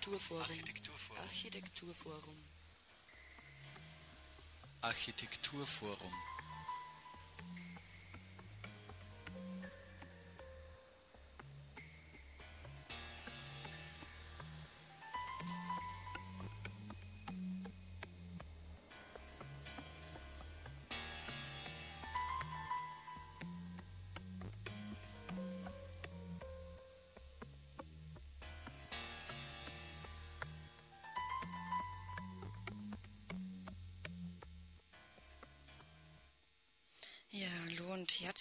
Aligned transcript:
Architekturforum. 0.00 0.40
Architekturforum. 0.40 1.20
Architekturforum. 1.22 2.36
Architekturforum. 4.82 6.14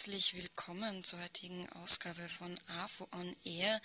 Herzlich 0.10 0.42
willkommen 0.42 1.04
zur 1.04 1.22
heutigen 1.22 1.70
Ausgabe 1.84 2.28
von 2.30 2.60
AFO 2.80 3.08
on 3.12 3.36
Air. 3.44 3.80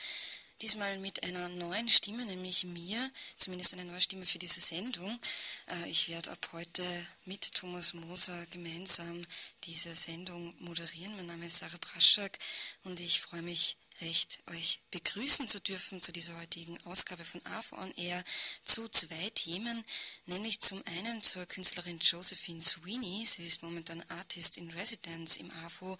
Diesmal 0.63 0.99
mit 1.01 1.23
einer 1.23 1.51
neuen 1.51 1.87
Stimme, 1.91 2.25
nämlich 2.25 2.65
mir, 2.65 3.11
zumindest 3.37 3.75
eine 3.75 3.85
neue 3.85 4.01
Stimme 4.01 4.25
für 4.25 4.39
diese 4.39 4.63
Sendung. 4.63 5.21
Äh, 5.67 5.91
ich 5.91 6.09
werde 6.09 6.31
ab 6.31 6.49
heute 6.53 6.83
mit 7.27 7.53
Thomas 7.53 7.93
Moser 7.93 8.47
gemeinsam 8.47 9.27
diese 9.65 9.95
Sendung 9.95 10.55
moderieren. 10.61 11.15
Mein 11.17 11.27
Name 11.27 11.45
ist 11.45 11.59
Sarah 11.59 11.77
Braschak 11.79 12.39
und 12.85 13.01
ich 13.01 13.21
freue 13.21 13.43
mich 13.43 13.77
recht, 14.01 14.43
euch 14.51 14.81
begrüßen 14.91 15.47
zu 15.49 15.61
dürfen 15.61 16.03
zu 16.03 16.13
dieser 16.13 16.37
heutigen 16.39 16.79
Ausgabe 16.85 17.25
von 17.25 17.45
AFO 17.47 17.77
on 17.77 17.93
Air 17.97 18.25
zu 18.65 18.89
zwei 18.89 19.31
Themen, 19.35 19.85
nämlich 20.27 20.61
zum 20.61 20.83
einen 20.87 21.23
zur 21.23 21.47
Künstlerin 21.47 21.99
Josephine 21.99 22.61
Sweeney. 22.61 23.25
Sie 23.25 23.45
ist 23.45 23.63
momentan 23.63 24.03
Artist 24.09 24.57
in 24.59 24.71
Residence 24.71 25.37
im 25.37 25.51
AFO 25.65 25.97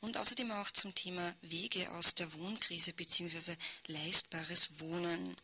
und 0.00 0.16
außerdem 0.16 0.50
auch 0.50 0.70
zum 0.70 0.94
Thema 0.94 1.34
Wege 1.42 1.90
aus 1.92 2.14
der 2.14 2.32
Wohnkrise 2.34 2.92
bzw. 2.92 3.56
leistbares 3.86 4.80
Wohnen. 4.80 5.36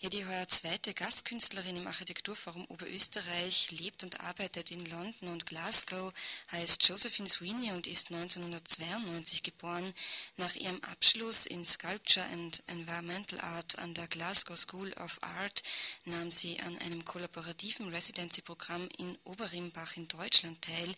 Ja, 0.00 0.08
die 0.10 0.24
heuer 0.24 0.46
zweite 0.46 0.94
Gastkünstlerin 0.94 1.76
im 1.76 1.88
Architekturforum 1.88 2.64
Oberösterreich 2.66 3.72
lebt 3.72 4.04
und 4.04 4.20
arbeitet 4.20 4.70
in 4.70 4.86
London 4.86 5.30
und 5.30 5.44
Glasgow, 5.44 6.12
heißt 6.52 6.88
Josephine 6.88 7.28
Sweeney 7.28 7.72
und 7.72 7.88
ist 7.88 8.12
1992 8.12 9.42
geboren. 9.42 9.92
Nach 10.36 10.54
ihrem 10.54 10.80
Abschluss 10.84 11.46
in 11.46 11.64
Sculpture 11.64 12.24
and 12.26 12.62
Environmental 12.68 13.40
Art 13.40 13.76
an 13.80 13.92
der 13.94 14.06
Glasgow 14.06 14.56
School 14.56 14.92
of 15.04 15.18
Art 15.20 15.64
nahm 16.04 16.30
sie 16.30 16.60
an 16.60 16.78
einem 16.78 17.04
kollaborativen 17.04 17.88
Residency-Programm 17.88 18.88
in 18.98 19.18
Oberimbach 19.24 19.96
in 19.96 20.06
Deutschland 20.06 20.62
teil. 20.62 20.94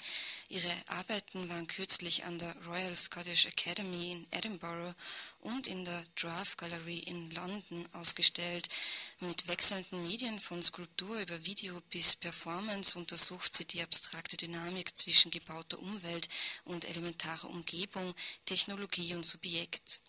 Ihre 0.51 0.75
Arbeiten 0.89 1.49
waren 1.49 1.69
kürzlich 1.69 2.25
an 2.25 2.41
der 2.41 2.53
Royal 2.67 2.97
Scottish 2.97 3.47
Academy 3.47 4.11
in 4.11 4.27
Edinburgh 4.33 4.97
und 5.43 5.69
in 5.69 5.85
der 5.85 6.05
Draft 6.17 6.59
Gallery 6.59 6.99
in 6.99 7.31
London 7.31 7.89
ausgestellt. 7.93 8.69
Mit 9.21 9.47
wechselnden 9.47 10.03
Medien 10.03 10.41
von 10.41 10.61
Skulptur 10.61 11.21
über 11.21 11.45
Video 11.45 11.81
bis 11.91 12.17
Performance 12.17 12.99
untersucht 12.99 13.57
sie 13.57 13.65
die 13.65 13.81
abstrakte 13.81 14.37
Dynamik 14.37 14.99
zwischen 14.99 15.31
gebauter 15.31 15.79
Umwelt 15.79 16.29
und 16.65 16.85
elementarer 16.85 17.49
Umgebung, 17.49 18.13
Technologie 18.45 19.15
und 19.15 19.25
Subjekt. 19.25 20.01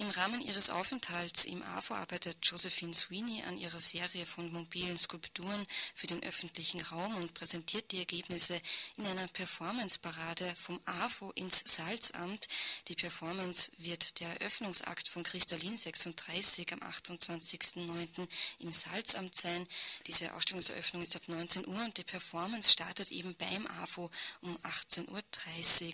Im 0.00 0.10
Rahmen 0.10 0.40
ihres 0.40 0.70
Aufenthalts 0.70 1.44
im 1.44 1.60
AFO 1.62 1.94
arbeitet 1.94 2.38
Josephine 2.42 2.94
Sweeney 2.94 3.42
an 3.42 3.58
ihrer 3.58 3.80
Serie 3.80 4.26
von 4.26 4.52
mobilen 4.52 4.96
Skulpturen 4.96 5.66
für 5.94 6.06
den 6.06 6.22
öffentlichen 6.22 6.80
Raum 6.82 7.16
und 7.16 7.34
präsentiert 7.34 7.90
die 7.90 7.98
Ergebnisse 7.98 8.60
in 8.96 9.06
einer 9.06 9.26
Performance-Parade 9.26 10.54
vom 10.54 10.80
AFO 10.84 11.32
ins 11.32 11.64
Salzamt. 11.66 12.46
Die 12.86 12.94
Performance 12.94 13.72
wird 13.78 14.20
der 14.20 14.40
Eröffnungsakt 14.40 15.08
von 15.08 15.24
Kristallin 15.24 15.76
36 15.76 16.72
am 16.72 16.80
28.09. 16.80 18.28
im 18.60 18.72
Salzamt 18.72 19.34
sein. 19.34 19.66
Diese 20.06 20.32
Ausstellungseröffnung 20.34 21.02
ist 21.02 21.16
ab 21.16 21.22
19 21.26 21.66
Uhr 21.66 21.82
und 21.82 21.98
die 21.98 22.04
Performance 22.04 22.70
startet 22.72 23.10
eben 23.10 23.34
beim 23.34 23.66
AFO 23.66 24.10
um 24.42 24.56
18.30 24.58 25.08
Uhr. 25.08 25.92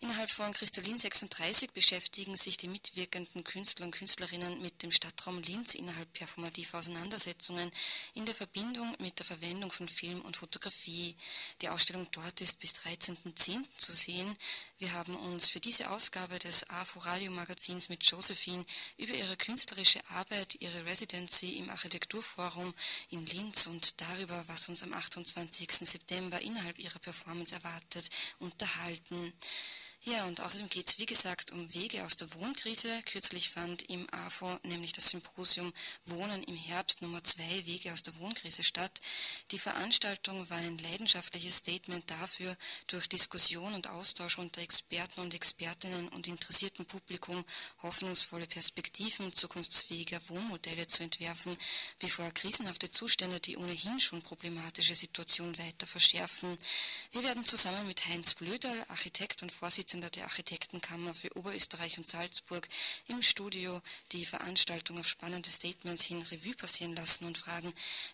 Innerhalb 0.00 0.30
von 0.30 0.52
Kristallin 0.52 0.96
36 0.96 1.72
beschäftigen 1.72 2.36
sich 2.36 2.56
die 2.56 2.68
mitwirkenden 2.68 3.42
Künstler 3.42 3.84
und 3.84 3.90
Künstlerinnen 3.90 4.62
mit 4.62 4.84
dem 4.84 4.92
Stadtraum 4.92 5.42
Linz 5.42 5.74
innerhalb 5.74 6.12
performativer 6.12 6.78
Auseinandersetzungen 6.78 7.72
in 8.14 8.24
der 8.24 8.34
Verbindung 8.36 8.94
mit 9.00 9.18
der 9.18 9.26
Verwendung 9.26 9.72
von 9.72 9.88
Film 9.88 10.20
und 10.20 10.36
Fotografie. 10.36 11.16
Die 11.62 11.68
Ausstellung 11.68 12.06
dort 12.12 12.40
ist 12.40 12.60
bis 12.60 12.74
13.10. 12.74 13.64
zu 13.76 13.90
sehen. 13.90 14.36
Wir 14.78 14.92
haben 14.92 15.16
uns 15.16 15.48
für 15.48 15.58
diese 15.58 15.90
Ausgabe 15.90 16.38
des 16.38 16.70
AFO 16.70 17.00
Radio 17.00 17.32
Magazins 17.32 17.88
mit 17.88 18.04
Josephine 18.04 18.64
über 18.98 19.14
ihre 19.14 19.36
künstlerische 19.36 20.00
Arbeit, 20.10 20.54
ihre 20.60 20.84
Residency 20.84 21.56
im 21.56 21.70
Architekturforum 21.70 22.72
in 23.10 23.26
Linz 23.26 23.66
und 23.66 24.00
darüber, 24.00 24.44
was 24.46 24.68
uns 24.68 24.84
am 24.84 24.92
28. 24.92 25.72
September 25.72 26.40
innerhalb 26.40 26.78
ihrer 26.78 27.00
Performance 27.00 27.52
erwartet, 27.52 28.08
unterhalten. 28.38 29.34
Ja, 30.10 30.24
und 30.24 30.40
außerdem 30.40 30.70
geht 30.70 30.88
es, 30.88 30.98
wie 30.98 31.04
gesagt, 31.04 31.52
um 31.52 31.74
Wege 31.74 32.02
aus 32.02 32.16
der 32.16 32.32
Wohnkrise. 32.32 32.88
Kürzlich 33.04 33.50
fand 33.50 33.82
im 33.90 34.08
AFO 34.10 34.58
nämlich 34.62 34.94
das 34.94 35.10
Symposium 35.10 35.70
Wohnen 36.06 36.42
im 36.44 36.56
Herbst 36.56 37.02
Nummer 37.02 37.22
zwei 37.24 37.66
Wege 37.66 37.92
aus 37.92 38.04
der 38.04 38.18
Wohnkrise 38.18 38.64
statt. 38.64 39.02
Die 39.50 39.58
Veranstaltung 39.58 40.48
war 40.48 40.56
ein 40.56 40.78
leidenschaftliches 40.78 41.56
Statement 41.56 42.10
dafür, 42.10 42.56
durch 42.86 43.06
Diskussion 43.10 43.74
und 43.74 43.90
Austausch 43.90 44.38
unter 44.38 44.62
Experten 44.62 45.20
und 45.20 45.34
Expertinnen 45.34 46.08
und 46.08 46.26
interessiertem 46.26 46.86
Publikum 46.86 47.44
hoffnungsvolle 47.82 48.46
Perspektiven 48.46 49.34
zukunftsfähiger 49.34 50.26
Wohnmodelle 50.30 50.86
zu 50.86 51.02
entwerfen, 51.02 51.54
bevor 51.98 52.30
krisenhafte 52.30 52.90
Zustände 52.90 53.40
die 53.40 53.58
ohnehin 53.58 54.00
schon 54.00 54.22
problematische 54.22 54.94
Situation 54.94 55.58
weiter 55.58 55.86
verschärfen. 55.86 56.56
Wir 57.12 57.24
werden 57.24 57.44
zusammen 57.44 57.86
mit 57.86 58.06
Heinz 58.06 58.32
Blöderl, 58.32 58.82
Architekt 58.88 59.42
und 59.42 59.52
Vorsitzender 59.52 59.97
Vorsitzender 59.98 60.10
der 60.10 60.24
Architektenkammer 60.24 61.12
für 61.12 61.36
Oberösterreich 61.36 61.98
und 61.98 62.06
Salzburg, 62.06 62.68
im 63.08 63.20
Studio 63.20 63.82
die 64.12 64.24
Veranstaltung 64.24 64.98
auf 64.98 65.08
spannende 65.08 65.50
Statements 65.50 66.04
hin 66.04 66.22
Revue 66.30 66.54
passieren 66.54 66.94
lassen 66.94 67.24
und 67.24 67.36
fragen, 67.36 67.72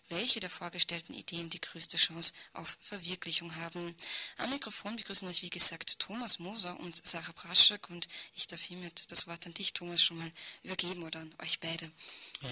welche 0.09 0.39
der 0.39 0.49
vorgestellten 0.49 1.13
Ideen 1.13 1.49
die 1.49 1.61
größte 1.61 1.97
Chance 1.97 2.33
auf 2.53 2.77
Verwirklichung 2.81 3.55
haben. 3.57 3.95
Am 4.37 4.49
Mikrofon 4.49 4.95
begrüßen 4.95 5.27
euch 5.27 5.43
wie 5.43 5.49
gesagt 5.49 5.99
Thomas 5.99 6.39
Moser 6.39 6.79
und 6.79 7.05
Sarah 7.05 7.33
Braschek 7.33 7.89
und 7.89 8.07
ich 8.35 8.47
darf 8.47 8.61
hiermit 8.61 9.11
das 9.11 9.27
Wort 9.27 9.45
an 9.45 9.53
dich, 9.53 9.73
Thomas, 9.73 10.01
schon 10.01 10.17
mal 10.17 10.31
übergeben 10.63 11.03
oder 11.03 11.19
an 11.19 11.33
euch 11.43 11.59
beide. 11.59 11.91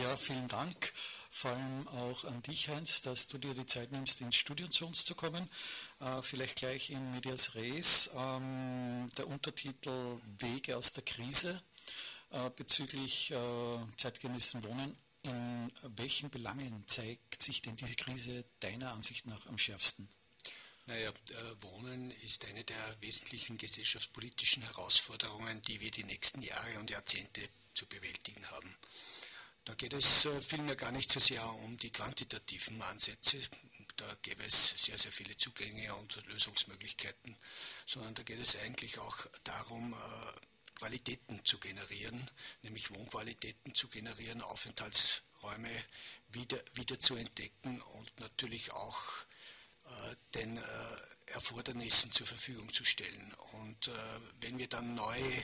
Ja, 0.01 0.15
vielen 0.15 0.47
Dank 0.47 0.93
vor 1.33 1.51
allem 1.51 1.87
auch 1.87 2.25
an 2.25 2.43
dich, 2.43 2.69
Heinz, 2.69 3.01
dass 3.01 3.27
du 3.27 3.39
dir 3.39 3.55
die 3.55 3.65
Zeit 3.65 3.91
nimmst, 3.91 4.21
ins 4.21 4.35
Studio 4.35 4.67
zu 4.67 4.85
uns 4.85 5.03
zu 5.03 5.15
kommen. 5.15 5.49
Äh, 5.99 6.21
vielleicht 6.21 6.57
gleich 6.57 6.91
in 6.91 7.11
Medias 7.11 7.55
Res. 7.55 8.11
Ähm, 8.15 9.09
der 9.17 9.27
Untertitel 9.27 10.21
Wege 10.37 10.77
aus 10.77 10.93
der 10.93 11.03
Krise 11.03 11.59
äh, 12.29 12.49
bezüglich 12.51 13.31
äh, 13.31 13.77
zeitgemäßen 13.97 14.63
Wohnen. 14.63 14.95
In 15.23 15.71
welchen 15.95 16.29
Belangen 16.29 16.85
zeigt 16.85 17.41
sich 17.41 17.61
denn 17.61 17.75
diese 17.77 17.95
Krise 17.95 18.45
deiner 18.59 18.91
Ansicht 18.91 19.25
nach 19.25 19.47
am 19.47 19.57
schärfsten? 19.57 20.07
Naja, 20.85 21.11
Wohnen 21.61 22.11
ist 22.11 22.45
eine 22.45 22.63
der 22.65 23.01
wesentlichen 23.01 23.57
gesellschaftspolitischen 23.57 24.63
Herausforderungen, 24.63 25.61
die 25.61 25.79
wir 25.79 25.91
die 25.91 26.03
nächsten 26.03 26.41
Jahre 26.41 26.77
und 26.79 26.89
Jahrzehnte 26.89 27.41
zu 27.73 27.85
bewältigen 27.87 28.45
haben. 28.49 28.77
Da 29.65 29.75
geht 29.75 29.93
es 29.93 30.25
äh, 30.25 30.41
vielmehr 30.41 30.75
gar 30.75 30.91
nicht 30.91 31.09
so 31.09 31.19
sehr 31.19 31.45
um 31.63 31.77
die 31.77 31.91
quantitativen 31.91 32.81
Ansätze, 32.81 33.37
da 33.95 34.05
gäbe 34.21 34.43
es 34.43 34.69
sehr, 34.75 34.97
sehr 34.97 35.11
viele 35.11 35.37
Zugänge 35.37 35.93
und 35.95 36.15
Lösungsmöglichkeiten, 36.25 37.37
sondern 37.85 38.13
da 38.15 38.23
geht 38.23 38.39
es 38.39 38.57
eigentlich 38.57 38.99
auch 38.99 39.15
darum, 39.43 39.93
äh, 39.93 40.75
Qualitäten 40.75 41.45
zu 41.45 41.59
generieren, 41.59 42.29
nämlich 42.63 42.91
Wohnqualitäten 42.91 43.73
zu 43.73 43.87
generieren, 43.87 44.41
Aufenthaltsräume 44.41 45.69
wieder, 46.29 46.61
wieder 46.73 46.99
zu 46.99 47.15
entdecken 47.15 47.81
und 47.81 48.19
natürlich 48.19 48.73
auch 48.73 49.01
äh, 49.85 50.15
den 50.35 50.59
Erfordernissen 51.27 52.11
zur 52.11 52.27
Verfügung 52.27 52.73
zu 52.73 52.83
stellen. 52.83 53.33
Und 53.53 53.89
wenn 54.41 54.57
wir 54.57 54.67
dann 54.67 54.93
neue 54.93 55.43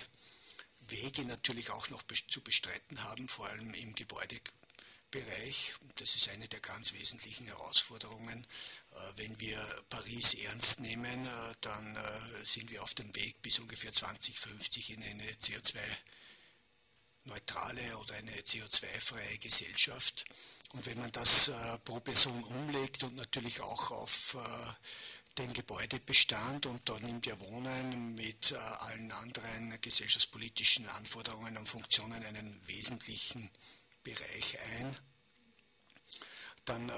Wege 0.91 1.25
natürlich 1.25 1.69
auch 1.69 1.89
noch 1.89 2.03
zu 2.29 2.41
bestreiten 2.41 3.03
haben, 3.03 3.27
vor 3.27 3.47
allem 3.47 3.73
im 3.73 3.93
Gebäudebereich. 3.93 5.73
Das 5.95 6.15
ist 6.15 6.29
eine 6.29 6.47
der 6.47 6.59
ganz 6.59 6.93
wesentlichen 6.93 7.47
Herausforderungen. 7.47 8.45
Äh, 8.91 9.17
wenn 9.17 9.39
wir 9.39 9.57
Paris 9.89 10.33
ernst 10.33 10.79
nehmen, 10.79 11.25
äh, 11.25 11.55
dann 11.61 11.95
äh, 11.95 12.45
sind 12.45 12.71
wir 12.71 12.83
auf 12.83 12.93
dem 12.93 13.13
Weg 13.15 13.41
bis 13.41 13.59
ungefähr 13.59 13.93
2050 13.93 14.91
in 14.91 15.03
eine 15.03 15.31
CO2 15.33 15.79
neutrale 17.25 17.97
oder 17.97 18.15
eine 18.15 18.31
CO2-freie 18.31 19.37
Gesellschaft. 19.39 20.25
Und 20.73 20.85
wenn 20.85 20.99
man 20.99 21.11
das 21.11 21.51
pro 21.83 21.99
Person 21.99 22.43
umlegt 22.43 23.03
und 23.03 23.15
natürlich 23.15 23.59
auch 23.61 23.89
auf 23.91 24.37
den 25.39 25.53
Gebäudebestand 25.53 26.65
und 26.65 26.87
da 26.87 26.99
nimmt 26.99 27.25
ja 27.25 27.39
Wohnen 27.39 28.13
mit 28.15 28.53
allen 28.53 29.11
anderen 29.11 29.79
gesellschaftspolitischen 29.81 30.87
Anforderungen 30.89 31.57
und 31.57 31.67
Funktionen 31.67 32.23
einen 32.25 32.59
wesentlichen 32.67 33.49
Bereich 34.03 34.57
ein 34.77 34.95
dann 36.69 36.87
äh, 36.87 36.93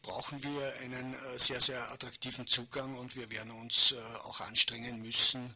brauchen 0.00 0.42
wir 0.42 0.74
einen 0.80 1.12
äh, 1.12 1.38
sehr, 1.38 1.60
sehr 1.60 1.92
attraktiven 1.92 2.46
Zugang 2.46 2.96
und 2.96 3.14
wir 3.14 3.30
werden 3.30 3.50
uns 3.50 3.92
äh, 3.92 3.96
auch 4.24 4.40
anstrengen 4.40 5.02
müssen, 5.02 5.54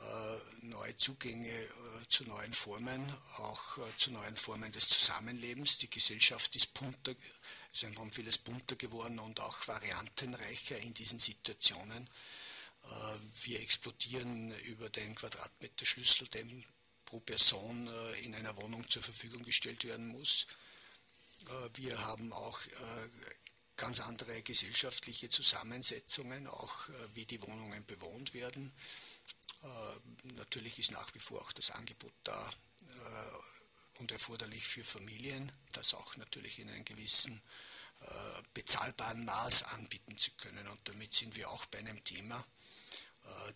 äh, 0.00 0.64
neue 0.66 0.96
Zugänge 0.96 1.48
äh, 1.48 1.68
zu 2.08 2.24
neuen 2.24 2.54
Formen, 2.54 3.12
auch 3.36 3.78
äh, 3.78 3.82
zu 3.98 4.10
neuen 4.10 4.36
Formen 4.36 4.72
des 4.72 4.88
Zusammenlebens. 4.88 5.76
Die 5.78 5.90
Gesellschaft 5.90 6.56
ist 6.56 6.72
bunter, 6.72 7.14
ist 7.74 7.84
einfach 7.84 8.06
vieles 8.12 8.38
bunter 8.38 8.76
geworden 8.76 9.18
und 9.18 9.40
auch 9.40 9.66
variantenreicher 9.66 10.78
in 10.78 10.94
diesen 10.94 11.18
Situationen. 11.18 12.08
Wir 13.42 13.60
explodieren 13.60 14.52
über 14.62 14.88
den 14.90 15.14
Quadratmeter 15.14 15.84
Schlüssel, 15.84 16.28
der 16.28 16.44
pro 17.04 17.20
Person 17.20 17.90
in 18.22 18.34
einer 18.34 18.56
Wohnung 18.56 18.88
zur 18.88 19.02
Verfügung 19.02 19.42
gestellt 19.42 19.84
werden 19.84 20.08
muss. 20.08 20.46
Wir 21.74 21.98
haben 21.98 22.32
auch 22.32 22.60
ganz 23.76 24.00
andere 24.00 24.42
gesellschaftliche 24.42 25.28
Zusammensetzungen, 25.28 26.46
auch 26.46 26.88
wie 27.14 27.24
die 27.24 27.42
Wohnungen 27.42 27.84
bewohnt 27.86 28.34
werden. 28.34 28.72
Äh, 29.64 30.34
natürlich 30.36 30.78
ist 30.78 30.90
nach 30.90 31.14
wie 31.14 31.18
vor 31.18 31.40
auch 31.40 31.52
das 31.52 31.70
Angebot 31.70 32.12
da 32.22 32.50
äh, 32.82 33.63
und 33.98 34.10
erforderlich 34.10 34.66
für 34.66 34.84
Familien, 34.84 35.50
das 35.72 35.94
auch 35.94 36.16
natürlich 36.16 36.58
in 36.58 36.68
einem 36.70 36.84
gewissen 36.84 37.40
äh, 38.00 38.42
bezahlbaren 38.54 39.24
Maß 39.24 39.64
anbieten 39.64 40.16
zu 40.16 40.30
können. 40.32 40.66
Und 40.68 40.88
damit 40.88 41.14
sind 41.14 41.36
wir 41.36 41.50
auch 41.50 41.66
bei 41.66 41.78
einem 41.78 42.02
Thema. 42.04 42.44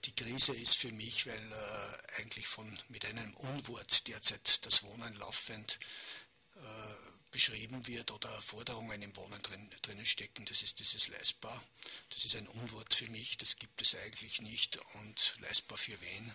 Die 0.05 0.15
Krise 0.15 0.55
ist 0.55 0.77
für 0.77 0.91
mich, 0.93 1.27
weil 1.27 1.53
eigentlich 2.17 2.47
von, 2.47 2.67
mit 2.89 3.05
einem 3.05 3.35
Unwort 3.35 4.09
derzeit 4.09 4.65
das 4.65 4.83
Wohnen 4.83 5.15
laufend 5.17 5.79
beschrieben 7.31 7.87
wird 7.87 8.11
oder 8.11 8.31
Forderungen 8.41 9.03
im 9.03 9.15
Wohnen 9.17 9.43
drin, 9.43 9.71
drinnen 9.83 10.07
stecken, 10.07 10.45
das 10.47 10.63
ist 10.63 10.79
dieses 10.79 11.09
leistbar. 11.09 11.63
Das 12.11 12.25
ist 12.25 12.37
ein 12.37 12.49
Unwort 12.49 12.95
für 12.95 13.09
mich, 13.11 13.37
das 13.37 13.59
gibt 13.59 13.83
es 13.83 13.95
eigentlich 13.95 14.41
nicht 14.41 14.79
und 14.95 15.35
leistbar 15.41 15.79
für 15.79 16.01
wen. 16.01 16.33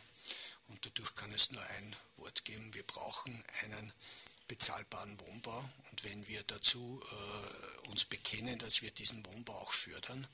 Und 0.67 0.85
dadurch 0.85 1.13
kann 1.15 1.33
es 1.33 1.51
nur 1.51 1.63
ein 1.63 1.95
Wort 2.17 2.45
geben, 2.45 2.73
wir 2.73 2.83
brauchen 2.83 3.43
einen 3.63 3.91
bezahlbaren 4.93 5.19
Wohnbau 5.19 5.69
und 5.91 6.03
wenn 6.03 6.27
wir 6.27 6.43
dazu 6.43 7.01
äh, 7.03 7.87
uns 7.89 8.05
bekennen, 8.05 8.59
dass 8.59 8.81
wir 8.81 8.91
diesen 8.91 9.25
Wohnbau 9.25 9.53
auch 9.53 9.73
fördern, 9.73 10.27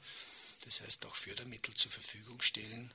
das 0.65 0.81
heißt 0.81 1.05
auch 1.05 1.15
Fördermittel 1.15 1.73
zur 1.73 1.91
Verfügung 1.91 2.41
stellen, 2.41 2.93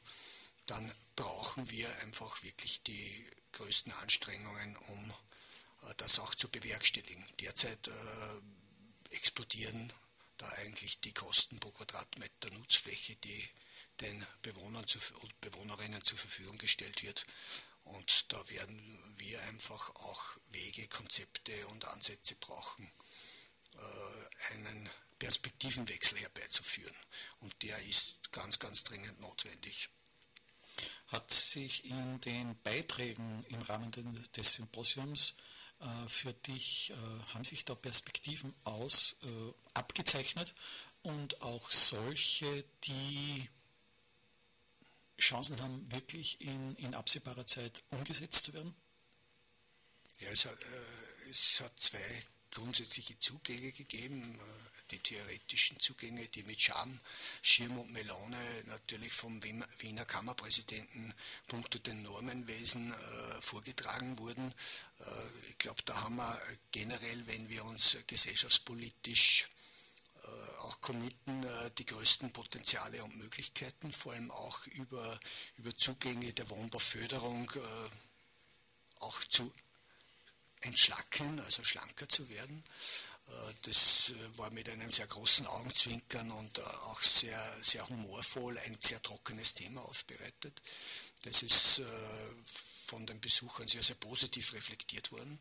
dann 0.67 0.93
brauchen 1.17 1.69
wir 1.71 1.89
einfach 2.01 2.43
wirklich 2.43 2.83
die 2.83 3.31
größten 3.53 3.93
Anstrengungen, 3.93 4.77
um 4.77 5.11
äh, 5.11 5.95
das 5.97 6.19
auch 6.19 6.35
zu 6.35 6.49
bewerkstelligen. 6.49 7.25
Derzeit 7.41 7.89
äh, 7.89 9.15
explodieren 9.15 9.93
da 10.37 10.49
eigentlich 10.65 11.01
die 11.01 11.15
Kosten 11.15 11.59
pro 11.61 11.71
Quadratmeter 11.71 12.51
Nutzfläche, 12.51 13.17
die 13.17 13.49
den 14.01 14.27
Bewohnern 14.43 14.85
und 15.23 15.41
Bewohnerinnen 15.41 16.03
zur 16.03 16.19
Verfügung 16.19 16.59
gestellt 16.59 17.03
wird. 17.05 17.25
Und 17.85 18.33
da 18.33 18.49
werden 18.49 19.15
wir 19.17 19.41
einfach 19.45 19.91
auch 19.91 20.37
Wege, 20.51 20.89
Konzepte 20.89 21.67
und 21.69 21.85
Ansätze 21.87 22.35
brauchen, 22.37 22.91
äh, 23.77 24.53
einen 24.55 24.89
Perspektivenwechsel 25.19 26.19
herbeizuführen. 26.19 26.95
Und 27.41 27.55
der 27.63 27.79
ist 27.81 28.33
ganz, 28.33 28.59
ganz 28.59 28.85
dringend 28.85 29.21
notwendig. 29.21 29.91
Hat 31.09 31.31
sich 31.31 31.85
in 31.85 32.21
den 32.23 32.61
Beiträgen 32.63 33.45
im 33.49 33.63
Rahmen 33.63 33.91
des 33.93 34.55
Symposiums 34.55 35.35
äh, 35.81 36.09
für 36.09 36.33
dich, 36.33 36.91
äh, 36.91 37.35
haben 37.35 37.45
sich 37.45 37.65
da 37.65 37.75
Perspektiven 37.75 38.55
aus 38.65 39.17
abgezeichnet 39.75 40.55
und 41.03 41.43
auch 41.43 41.71
solche, 41.71 42.65
die 42.85 43.49
Chancen 45.25 45.61
haben, 45.61 45.91
wirklich 45.93 46.41
in, 46.41 46.77
in 46.77 46.95
absehbarer 46.95 47.47
Zeit 47.47 47.83
umgesetzt 47.91 48.45
zu 48.47 48.53
werden? 48.53 48.75
Ja, 50.21 50.29
es 50.31 50.45
hat, 50.45 50.61
äh, 50.61 51.31
es 51.31 51.61
hat 51.61 51.79
zwei 51.79 52.23
grundsätzliche 52.51 53.19
Zugänge 53.19 53.73
gegeben. 53.73 54.39
Äh, 54.39 54.75
die 54.91 54.99
theoretischen 54.99 55.81
Zugänge, 55.81 56.29
die 56.29 56.43
mit 56.43 56.61
Scham, 56.61 57.01
Schirm 57.43 57.79
und 57.79 57.91
Melone 57.93 58.37
natürlich 58.67 59.13
vom 59.13 59.43
Wiener 59.43 60.05
Kammerpräsidenten 60.05 61.13
punkto 61.49 61.79
den 61.79 62.03
Normenwesen 62.03 62.93
äh, 62.93 62.95
vorgetragen 63.41 64.19
wurden. 64.19 64.53
Äh, 65.01 65.05
ich 65.49 65.59
glaube, 65.59 65.83
da 65.85 66.03
haben 66.03 66.17
wir 66.17 66.41
generell, 66.71 67.27
wenn 67.27 67.49
wir 67.49 67.65
uns 67.65 67.97
gesellschaftspolitisch 68.07 69.49
auch 70.61 70.81
committen, 70.81 71.45
äh, 71.45 71.71
die 71.79 71.87
größten 71.87 72.33
Potenziale 72.33 73.03
und 73.05 73.17
Möglichkeiten, 73.17 73.93
vor 73.93 74.13
allem 74.13 74.31
auch 74.31 74.67
über, 74.69 75.19
über 75.57 75.77
Zugänge 75.77 76.33
der 76.33 76.49
Wohnbauförderung 76.51 77.51
äh, 77.51 79.01
auch 79.01 79.23
zu 79.25 79.53
entschlacken, 80.63 81.41
also 81.41 81.63
schlanker 81.65 82.09
zu 82.09 82.29
werden. 82.29 82.65
Äh, 83.27 83.55
das 83.63 84.11
äh, 84.11 84.39
war 84.39 84.51
mit 84.51 84.69
einem 84.69 84.91
sehr 84.91 85.07
großen 85.07 85.47
Augenzwinkern 85.47 86.31
und 86.31 86.59
äh, 86.59 86.63
auch 86.63 87.01
sehr, 87.03 87.57
sehr 87.63 87.89
humorvoll 87.89 88.59
ein 88.59 88.77
sehr 88.81 89.03
trockenes 89.03 89.55
Thema 89.55 89.83
aufbereitet. 89.83 90.61
Das 91.23 91.43
ist 91.43 91.81
von 92.87 93.07
den 93.07 93.19
Besuchern 93.19 93.67
sehr, 93.67 93.83
sehr 93.83 93.97
positiv 93.97 94.53
reflektiert 94.53 95.11
worden. 95.11 95.39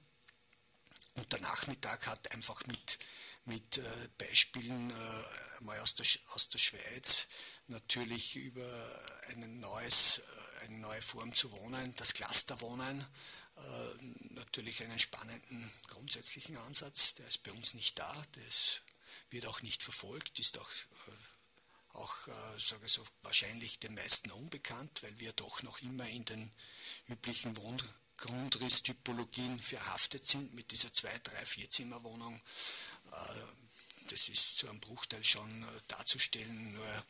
Und 1.16 1.30
der 1.34 1.42
Nachmittag 1.42 2.08
hat 2.08 2.32
einfach 2.32 2.66
mit, 2.68 3.00
mit 3.46 3.82
Beispielen 4.18 4.94
mal 5.62 5.80
aus 5.80 5.96
der, 5.96 6.06
aus 6.34 6.50
der 6.50 6.60
Schweiz 6.60 7.28
natürlich 7.68 8.36
über 8.36 9.02
ein 9.30 9.60
neues, 9.60 10.22
eine 10.62 10.78
neue 10.78 11.02
Form 11.02 11.34
zu 11.34 11.52
wohnen, 11.52 11.94
das 11.96 12.14
Clusterwohnen, 12.14 13.06
äh, 13.56 14.04
natürlich 14.34 14.82
einen 14.84 15.00
spannenden 15.00 15.72
grundsätzlichen 15.88 16.58
Ansatz. 16.58 17.14
Der 17.16 17.28
ist 17.28 17.44
bei 17.44 17.52
uns 17.52 17.74
nicht 17.74 17.98
da, 18.00 18.24
das 18.34 18.82
wird 19.30 19.46
auch 19.46 19.62
nicht 19.62 19.84
verfolgt, 19.84 20.40
ist 20.40 20.58
auch, 20.58 20.70
äh, 20.70 21.98
auch 21.98 22.28
äh, 22.28 22.60
sage 22.60 22.88
so, 22.88 23.06
wahrscheinlich 23.22 23.80
den 23.80 23.94
meisten 23.94 24.32
unbekannt, 24.32 25.04
weil 25.04 25.20
wir 25.20 25.34
doch 25.34 25.62
noch 25.64 25.82
immer 25.82 26.08
in 26.08 26.26
den 26.26 26.52
üblichen 27.08 27.56
Wohngrundrisstypologien 28.24 29.60
verhaftet 29.60 30.26
sind 30.26 30.54
mit 30.54 30.72
dieser 30.72 30.90
2-, 30.90 31.08
3-, 31.24 31.46
4-Zimmer-Wohnung. 31.46 32.40
Das 34.10 34.30
ist 34.30 34.60
zu 34.60 34.70
einem 34.70 34.80
Bruchteil 34.80 35.24
schon 35.24 35.66
darzustellen, 35.88 36.74
nur 36.74 37.06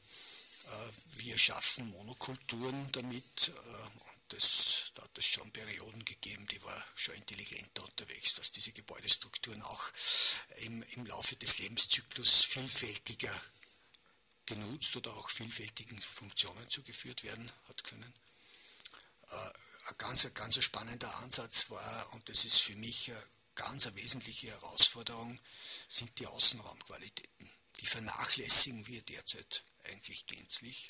wir 1.18 1.38
schaffen 1.38 1.90
Monokulturen 1.90 2.92
damit 2.94 3.52
und 3.96 4.22
das, 4.30 4.92
da 4.96 5.04
hat 5.04 5.18
es 5.18 5.26
schon 5.26 5.52
Perioden 5.52 6.04
gegeben, 6.06 6.48
die 6.48 6.64
war 6.64 6.86
schon 6.96 7.16
intelligenter 7.16 7.84
unterwegs, 7.84 8.36
dass 8.36 8.52
diese 8.52 8.72
Gebäudestrukturen 8.72 9.62
auch 9.62 9.92
im, 10.62 10.82
im 10.84 11.06
Laufe 11.06 11.36
des 11.36 11.58
Lebenszyklus 11.60 12.46
vielfältiger 12.46 13.42
genutzt 14.46 14.96
oder 14.96 15.14
auch 15.14 15.30
vielfältigen 15.30 16.02
Funktionen 16.02 16.68
zugeführt 16.70 17.24
werden 17.24 17.52
hat 17.68 17.84
können. 17.84 18.14
Ein 19.86 19.98
ganz, 19.98 20.34
ganz 20.34 20.64
spannender 20.64 21.14
Ansatz 21.18 21.70
war, 21.70 22.14
und 22.14 22.30
das 22.30 22.46
ist 22.46 22.62
für 22.62 22.76
mich 22.76 23.12
eine 23.12 23.24
ganz 23.56 23.86
eine 23.86 23.96
wesentliche 23.98 24.48
Herausforderung, 24.48 25.38
sind 25.88 26.18
die 26.20 26.28
Außenraumqualitäten. 26.28 27.50
Die 27.82 27.86
vernachlässigen 27.86 28.88
wir 28.88 29.02
derzeit 29.02 29.64
eigentlich 29.84 30.26
gänzlich. 30.28 30.90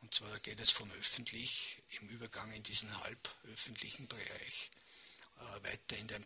Und 0.00 0.12
zwar 0.12 0.38
geht 0.40 0.58
es 0.58 0.70
von 0.70 0.90
öffentlich 0.92 1.78
im 2.00 2.08
Übergang 2.08 2.52
in 2.52 2.62
diesen 2.64 2.94
halböffentlichen 3.04 4.08
Bereich 4.08 4.70
äh, 5.36 5.64
weiter 5.64 5.96
in 5.96 6.08
den, 6.08 6.24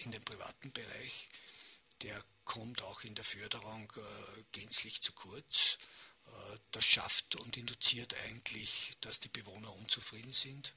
in 0.00 0.10
den 0.10 0.24
privaten 0.24 0.72
Bereich. 0.72 1.28
Der 2.02 2.22
kommt 2.44 2.82
auch 2.82 3.02
in 3.02 3.14
der 3.14 3.24
Förderung 3.24 3.90
äh, 3.96 4.42
gänzlich 4.52 5.00
zu 5.00 5.12
kurz. 5.12 5.78
Äh, 6.26 6.58
das 6.72 6.84
schafft 6.84 7.36
und 7.36 7.56
induziert 7.56 8.14
eigentlich, 8.26 8.92
dass 9.00 9.20
die 9.20 9.28
Bewohner 9.28 9.74
unzufrieden 9.74 10.32
sind. 10.32 10.74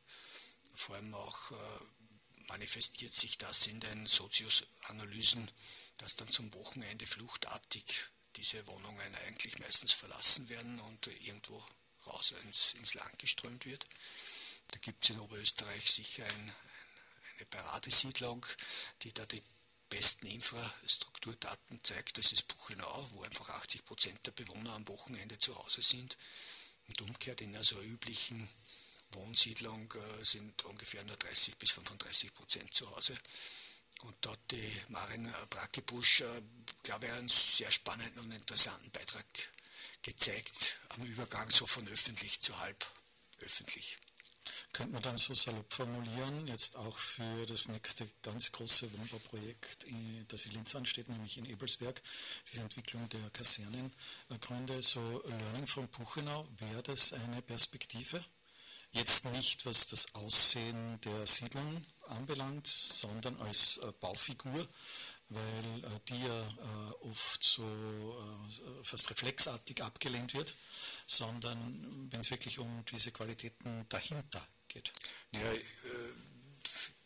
Vor 0.76 0.96
allem 0.96 1.14
auch 1.14 1.52
äh, 1.52 1.56
manifestiert 2.48 3.14
sich 3.14 3.38
das 3.38 3.68
in 3.68 3.80
den 3.80 4.06
Soziusanalysen, 4.06 5.50
dass 5.98 6.16
dann 6.16 6.32
zum 6.32 6.54
Wochenende 6.54 7.06
fluchtartig 7.06 7.86
diese 8.36 8.66
Wohnungen 8.68 9.16
eigentlich 9.28 9.60
meistens 9.60 9.92
verlassen 9.92 10.50
werden 10.50 10.80
und 10.80 11.08
irgendwo 11.08 11.64
raus 12.08 12.34
ins, 12.44 12.74
ins 12.74 12.94
Land 12.94 13.20
geströmt 13.20 13.66
wird. 13.66 13.86
Da 14.72 14.78
gibt 14.80 15.04
es 15.04 15.10
in 15.12 15.20
Oberösterreich 15.20 15.90
sicher 15.90 16.26
ein, 16.26 16.54
eine 17.36 17.46
Paradesiedlung, 17.48 18.46
die 19.02 19.14
da 19.14 19.26
die 19.26 19.42
besten 19.90 20.28
Infrastrukturdaten 20.28 21.84
zeigt. 21.84 22.18
Das 22.18 22.32
ist 22.32 22.48
Buchenau, 22.48 23.10
wo 23.12 23.24
einfach 23.24 23.50
80 23.50 23.86
Prozent 23.86 24.26
der 24.26 24.32
Bewohner 24.32 24.74
am 24.74 24.88
Wochenende 24.88 25.38
zu 25.40 25.56
Hause 25.56 25.82
sind. 25.82 26.18
Und 26.88 27.02
umgekehrt 27.02 27.42
in 27.42 27.56
einer 27.56 27.64
so 27.64 27.80
üblichen 27.82 28.48
Wohnsiedlung 29.12 29.92
äh, 29.94 30.24
sind 30.24 30.64
ungefähr 30.66 31.04
nur 31.04 31.16
30 31.18 31.58
bis 31.58 31.72
35 31.72 32.34
Prozent 32.34 32.74
zu 32.74 32.90
Hause. 32.96 33.18
Und 34.02 34.16
dort 34.22 34.40
die 34.52 34.82
Marin 34.90 35.32
Brakebusch, 35.50 36.22
äh, 36.22 36.42
glaube 36.84 37.08
ich, 37.08 37.12
einen 37.12 37.28
sehr 37.28 37.72
spannenden 37.72 38.20
und 38.20 38.32
interessanten 38.32 38.90
Beitrag 38.92 39.26
gezeigt 40.02 40.80
am 40.90 41.04
Übergang 41.04 41.50
so 41.50 41.68
von 41.68 41.88
öffentlich 41.88 42.40
zu 42.40 42.58
halb 42.60 42.86
öffentlich. 43.40 43.98
Könnte 44.72 44.94
man 44.94 45.02
dann 45.02 45.18
so 45.18 45.34
salopp 45.34 45.74
formulieren, 45.74 46.48
jetzt 46.48 46.76
auch 46.78 46.98
für 46.98 47.46
das 47.46 47.68
nächste 47.70 48.08
ganz 48.22 48.52
große 48.52 48.92
Wohnbauprojekt, 48.98 49.86
das 50.28 50.46
in 50.46 50.52
Linz 50.52 50.76
ansteht, 50.76 51.10
nämlich 51.10 51.38
in 51.38 51.46
Ebelsberg, 51.46 52.02
die 52.52 52.58
Entwicklung 52.58 53.08
der 53.10 53.30
Kasernengründe, 53.32 54.82
so 54.82 55.24
Learning 55.28 55.68
from 55.68 55.88
Buchenau, 55.90 56.48
wäre 56.58 56.84
das 56.84 57.14
eine 57.14 57.42
Perspektive? 57.42 58.24
Jetzt 58.92 59.26
nicht, 59.26 59.66
was 59.66 59.88
das 59.88 60.16
Aussehen 60.16 61.00
der 61.02 61.28
Siedlung 61.28 61.86
anbelangt, 62.08 62.66
sondern 62.68 63.40
als 63.42 63.78
äh, 63.78 63.92
Baufigur, 64.00 64.68
weil 65.30 65.84
äh, 65.84 66.00
die 66.08 66.20
ja 66.24 66.42
äh, 66.42 67.08
oft 67.08 67.44
so 67.44 67.64
fast 68.84 69.10
reflexartig 69.12 69.84
abgelehnt 69.84 70.34
wird, 70.34 70.56
sondern 71.06 72.10
wenn 72.12 72.20
es 72.20 72.32
wirklich 72.32 72.58
um 72.60 72.84
diese 72.92 73.12
Qualitäten 73.12 73.86
dahinter 73.90 74.42
geht. 74.68 74.92
Ja, 75.32 75.40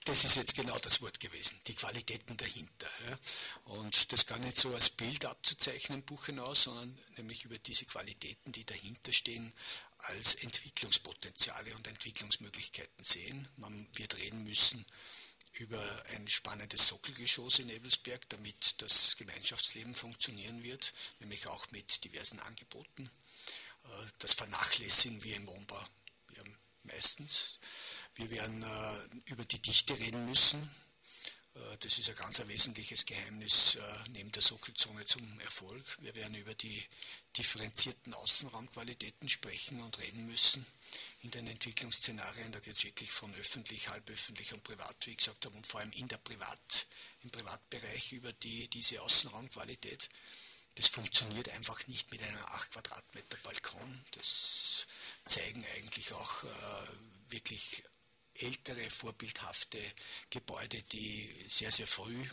das 0.06 0.26
ist 0.26 0.36
jetzt 0.36 0.56
genau 0.56 0.78
das 0.80 1.02
Wort 1.02 1.20
gewesen, 1.20 1.60
die 1.68 1.76
Qualitäten 1.76 2.36
dahinter. 2.38 2.90
Ja. 3.08 3.20
Und 3.76 4.12
das 4.12 4.26
gar 4.26 4.40
nicht 4.40 4.58
so 4.58 4.74
als 4.74 4.90
Bild 4.90 5.26
abzuzeichnen, 5.26 6.04
Buchenau, 6.04 6.54
sondern 6.54 6.98
nämlich 7.18 7.46
über 7.46 7.58
diese 7.58 7.86
Qualitäten, 7.86 8.52
die 8.52 8.66
dahinter 8.66 9.14
stehen, 9.14 9.54
als 9.98 10.36
Entwicklungspotenziale 10.36 11.74
und 11.76 11.88
Entwicklungsmöglichkeiten 11.88 13.04
sehen. 13.04 13.48
Man 13.58 13.88
wird 13.94 14.18
reden 14.18 14.44
müssen 14.44 14.86
über 15.54 16.04
ein 16.16 16.28
spannendes 16.28 16.88
Sockelgeschoss 16.88 17.60
in 17.60 17.70
Ebelsberg, 17.70 18.28
damit 18.30 18.82
das 18.82 19.16
Gemeinschaftsleben 19.16 19.96
funktionieren 19.96 20.64
wird, 20.64 20.94
nämlich 21.20 21.48
auch 21.48 21.70
mit 21.72 22.04
diversen 22.04 22.40
Angeboten. 22.40 23.10
Äh, 23.86 24.06
das 24.20 24.34
vernachlässigen 24.34 25.24
wir 25.24 25.36
im 25.36 25.48
Wohnbau 25.48 25.86
ja, 26.36 26.44
meistens. 26.84 27.60
Wir 28.16 28.30
werden 28.30 28.62
äh, 28.62 29.32
über 29.32 29.44
die 29.46 29.60
Dichte 29.60 29.98
reden 29.98 30.26
müssen. 30.26 30.62
Äh, 31.56 31.78
das 31.80 31.98
ist 31.98 32.10
ein 32.10 32.16
ganz 32.16 32.40
ein 32.40 32.48
wesentliches 32.48 33.06
Geheimnis 33.06 33.76
äh, 33.76 33.82
neben 34.12 34.32
der 34.32 34.42
Sockelzone 34.42 35.06
zum 35.06 35.40
Erfolg. 35.40 35.84
Wir 36.02 36.14
werden 36.16 36.36
über 36.36 36.54
die 36.54 36.86
differenzierten 37.38 38.14
Außenraumqualitäten 38.14 39.28
sprechen 39.30 39.82
und 39.82 39.98
reden 39.98 40.26
müssen 40.28 40.64
in 41.22 41.32
den 41.32 41.48
Entwicklungsszenarien. 41.48 42.52
Da 42.52 42.60
geht 42.60 42.76
es 42.76 42.84
wirklich 42.84 43.12
von 43.12 43.34
öffentlich, 43.36 43.90
halböffentlich 43.90 44.54
und 44.54 44.64
privat, 44.64 44.96
wie 45.08 45.16
gesagt 45.16 45.46
habe, 45.46 45.58
und 45.58 45.66
vor 45.66 45.80
allem 45.80 45.92
in 45.94 46.08
der 46.08 46.18
Privat, 46.18 46.88
im 47.24 47.32
Privatbereich 47.32 48.12
über 48.12 48.32
die, 48.34 48.68
diese 48.68 49.02
Außenraumqualität. 49.02 50.10
Das 50.76 50.88
funktioniert 50.88 51.50
einfach 51.50 51.86
nicht 51.88 52.12
mit 52.12 52.22
einem 52.22 52.44
8 52.46 52.72
Quadratmeter 52.72 53.38
Balkon. 53.38 54.06
Das 54.12 54.88
zeigen 55.26 55.64
eigentlich 55.76 56.12
auch 56.14 56.44
äh, 56.44 57.30
wirklich 57.30 57.84
ältere, 58.36 58.90
vorbildhafte 58.90 59.80
Gebäude, 60.30 60.82
die 60.84 61.46
sehr, 61.48 61.72
sehr 61.72 61.88
früh 61.88 62.26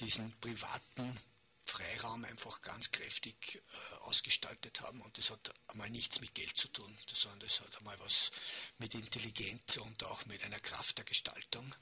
diesen 0.00 0.32
privaten 0.40 1.18
Freiraum 1.66 2.24
einfach 2.24 2.62
ganz 2.62 2.92
kräftig 2.92 3.56
äh, 3.56 3.94
ausgestaltet 4.04 4.80
haben. 4.82 5.00
Und 5.00 5.18
das 5.18 5.30
hat 5.30 5.52
einmal 5.68 5.90
nichts 5.90 6.20
mit 6.20 6.34
Geld 6.34 6.56
zu 6.56 6.68
tun, 6.68 6.96
sondern 7.12 7.40
das 7.40 7.60
hat 7.60 7.76
einmal 7.78 7.98
was 8.00 8.30
mit 8.78 8.94
Intelligenz 8.94 9.76
und 9.78 10.04
auch 10.04 10.24
mit 10.26 10.42
einer 10.44 10.60
Kraft 10.60 10.98
der 10.98 11.04
Gestaltung 11.04 11.74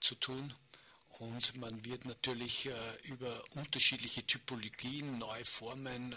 zu 0.00 0.14
tun. 0.16 0.52
Und 1.18 1.56
man 1.56 1.84
wird 1.84 2.04
natürlich 2.04 2.66
äh, 2.66 2.96
über 3.04 3.42
unterschiedliche 3.50 4.24
Typologien, 4.26 5.18
neue 5.18 5.44
Formen, 5.44 6.12
äh, 6.12 6.16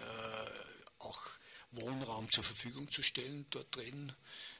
auch 0.99 1.21
Wohnraum 1.71 2.29
zur 2.29 2.43
Verfügung 2.43 2.89
zu 2.91 3.01
stellen, 3.01 3.45
dort 3.49 3.75
reden, 3.77 4.13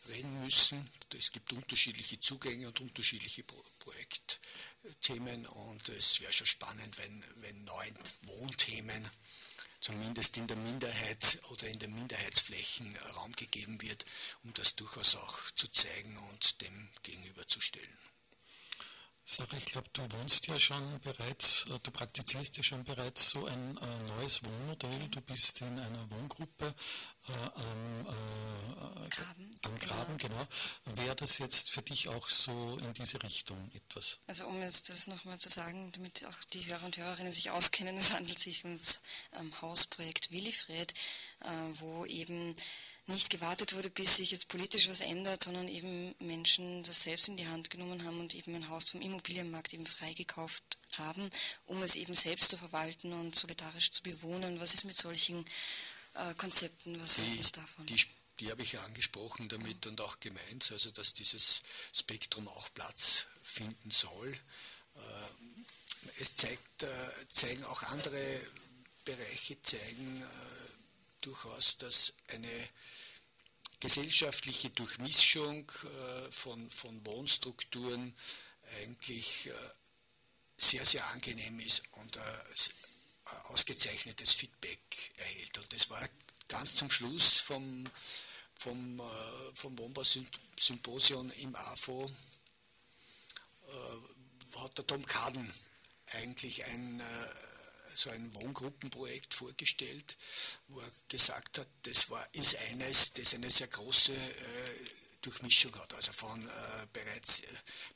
reden 0.10 0.43
müssen. 0.43 0.89
Es 1.17 1.31
gibt 1.31 1.53
unterschiedliche 1.53 2.19
Zugänge 2.19 2.67
und 2.67 2.81
unterschiedliche 2.81 3.43
Projektthemen 3.79 5.45
und 5.45 5.89
es 5.89 6.22
wäre 6.22 6.33
schon 6.33 6.48
spannend, 6.48 6.98
wenn, 6.98 7.24
wenn 7.41 7.63
neuen 7.63 7.95
Wohnthemen 8.24 9.10
zumindest 9.79 10.38
in 10.38 10.48
der 10.48 10.57
Minderheit 10.57 11.39
oder 11.50 11.67
in 11.67 11.77
den 11.77 11.93
Minderheitsflächen 11.93 12.95
Raum 13.15 13.33
gegeben 13.33 13.81
wird, 13.81 14.05
um 14.43 14.53
das 14.53 14.75
durchaus 14.75 15.15
auch 15.17 15.51
zu 15.55 15.67
zeigen 15.67 16.17
und 16.17 16.62
dem 16.62 16.89
gegenüberzustellen. 17.03 17.98
Sarah, 19.25 19.56
ich 19.56 19.65
glaube, 19.65 19.88
du 19.94 20.01
wohnst 20.12 20.48
ja 20.48 20.60
schon 20.60 21.00
bereits, 21.00 21.65
äh, 21.68 21.80
du 21.82 21.92
praktizierst 21.92 22.58
ja 22.58 22.63
schon 22.63 22.84
bereits 22.84 23.30
so 23.30 23.46
ein 23.46 23.77
äh, 23.77 24.12
neues 24.18 24.44
Wohnmodell. 24.44 25.08
Du 25.12 25.22
bist 25.22 25.62
in 25.62 25.80
einer 25.80 26.12
Wohngruppe 26.12 26.75
äh, 27.30 27.32
am, 27.32 28.01
äh, 28.01 29.10
Graben, 29.10 29.56
am 29.62 29.80
Graben, 29.80 30.18
genau. 30.18 30.46
genau. 30.84 30.98
Wäre 30.98 31.15
das 31.15 31.38
jetzt 31.38 31.72
für 31.72 31.82
dich 31.82 32.10
auch 32.10 32.27
so 32.27 32.77
in 32.80 32.92
diese 32.94 33.24
Richtung 33.24 33.72
etwas? 33.74 34.20
Also 34.27 34.46
um 34.46 34.60
jetzt 34.60 34.89
das 34.89 35.08
nochmal 35.08 35.39
zu 35.39 35.48
sagen, 35.48 35.89
damit 35.94 36.25
auch 36.25 36.44
die 36.51 36.65
Hörer 36.65 36.84
und 36.84 36.98
Hörerinnen 36.98 37.32
sich 37.32 37.50
auskennen, 37.50 37.98
es 37.98 38.13
handelt 38.13 38.39
sich 38.39 38.65
um 38.65 38.77
das 38.77 39.00
ähm, 39.39 39.53
Hausprojekt 39.62 40.32
Willifred, 40.32 40.94
äh, 41.39 41.50
wo 41.80 42.06
eben 42.06 42.56
nicht 43.07 43.29
gewartet 43.29 43.75
wurde, 43.75 43.89
bis 43.89 44.17
sich 44.17 44.31
jetzt 44.31 44.48
politisch 44.48 44.88
was 44.88 45.01
ändert, 45.01 45.43
sondern 45.43 45.67
eben 45.67 46.15
Menschen 46.19 46.83
das 46.83 47.03
selbst 47.03 47.27
in 47.27 47.38
die 47.38 47.48
Hand 47.48 47.69
genommen 47.69 48.05
haben 48.05 48.19
und 48.19 48.33
eben 48.33 48.55
ein 48.55 48.69
Haus 48.69 48.86
vom 48.89 49.01
Immobilienmarkt 49.01 49.74
eben 49.74 49.86
freigekauft 49.86 50.63
haben, 50.93 51.29
um 51.65 51.81
es 51.83 51.95
eben 51.95 52.15
selbst 52.15 52.50
zu 52.50 52.57
verwalten 52.57 53.13
und 53.13 53.36
solidarisch 53.36 53.91
zu 53.91 54.03
bewohnen. 54.03 54.60
Was 54.60 54.74
ist 54.74 54.86
mit 54.86 54.95
solchen 54.95 55.45
äh, 56.13 56.33
Konzepten? 56.36 57.00
Was 57.01 57.17
halten 57.17 57.43
Sie 57.43 57.51
davon? 57.51 57.86
Die, 57.88 58.05
die 58.39 58.51
habe 58.51 58.62
ich 58.62 58.72
ja 58.72 58.83
angesprochen 58.83 59.50
damit 59.50 59.86
und 59.86 60.00
auch 60.00 60.19
gemeint, 60.19 60.72
also 60.72 60.91
dass 60.91 61.13
dieses 61.13 61.63
Spektrum 61.93 62.48
auch 62.48 62.74
Platz 62.74 63.27
finden 63.41 63.91
soll. 63.91 64.31
Äh, 64.95 65.00
es 66.19 66.36
zeigt, 66.36 66.83
äh, 66.83 66.88
zeigen 67.27 67.63
auch 67.65 67.83
andere 67.83 68.41
Bereiche, 69.05 69.62
zeigen 69.62 70.22
äh, 70.22 70.83
durchaus, 71.25 71.77
dass 71.77 72.13
eine 72.27 72.70
gesellschaftliche 73.80 74.70
Durchmischung 74.70 75.70
äh, 75.70 76.32
von, 76.32 76.70
von 76.70 77.06
Wohnstrukturen 77.06 78.15
eigentlich 78.77 79.48
äh, 79.48 79.53
sehr, 80.58 80.86
sehr 80.86 81.06
angenehm 81.10 81.60
ist 81.60 81.84
und 81.92 82.15
äh, 82.15 82.22
ausgezeichnetes 83.46 84.34
Feedback 84.34 84.80
erhält. 85.18 85.58
Und 85.58 85.74
das 85.74 85.89
war 85.89 86.08
ganz 86.48 86.75
zum 86.77 86.89
Schluss 86.89 87.39
vom, 87.39 87.84
vom, 88.56 89.01
vom 89.53 89.77
Wohnbausymposium 89.77 91.32
im 91.32 91.56
AFO, 91.56 92.12
hat 94.56 94.77
der 94.77 94.86
Tom 94.86 95.06
Kaden 95.06 95.51
eigentlich 96.12 96.63
ein 96.65 97.01
so 97.95 98.09
ein 98.09 98.33
Wohngruppenprojekt 98.35 99.33
vorgestellt, 99.33 100.17
wo 100.67 100.79
er 100.79 100.91
gesagt 101.07 101.59
hat, 101.59 101.67
das 101.83 102.09
war, 102.09 102.27
ist 102.33 102.57
eines, 102.69 103.13
das 103.13 103.33
eine 103.33 103.50
sehr 103.50 103.67
große 103.67 104.13
äh, 104.13 104.89
Durchmischung 105.23 105.73
hat, 105.79 105.93
also 105.93 106.12
von 106.12 106.45
äh, 106.45 106.51
bereits 106.91 107.39
äh, 107.41 107.47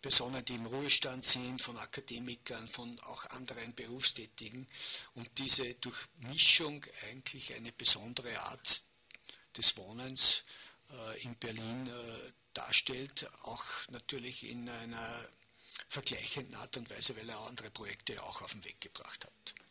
Personen, 0.02 0.44
die 0.46 0.56
im 0.56 0.66
Ruhestand 0.66 1.24
sind, 1.24 1.62
von 1.62 1.78
Akademikern, 1.78 2.68
von 2.68 2.98
auch 3.02 3.26
anderen 3.32 3.74
Berufstätigen. 3.74 4.66
Und 5.16 5.30
diese 5.38 5.76
Durchmischung 5.76 6.86
eigentlich 7.10 7.54
eine 7.54 7.74
besondere 7.74 8.40
Art 8.40 8.84
des 9.58 9.76
Wohnens 9.76 10.44
äh, 10.90 11.24
in 11.24 11.36
Berlin 11.36 11.88
äh, 11.88 12.32
darstellt, 12.54 13.30
auch 13.44 13.64
natürlich 13.90 14.44
in 14.44 14.70
einer 14.70 15.28
vergleichenden 15.88 16.56
Art 16.56 16.78
und 16.78 16.90
Weise, 16.90 17.16
weil 17.18 17.30
er 17.30 17.40
andere 17.42 17.70
Projekte 17.72 18.22
auch 18.24 18.42
auf 18.42 18.52
den 18.52 18.64
Weg 18.64 18.80
gebracht 18.82 19.26
hat. 19.26 19.67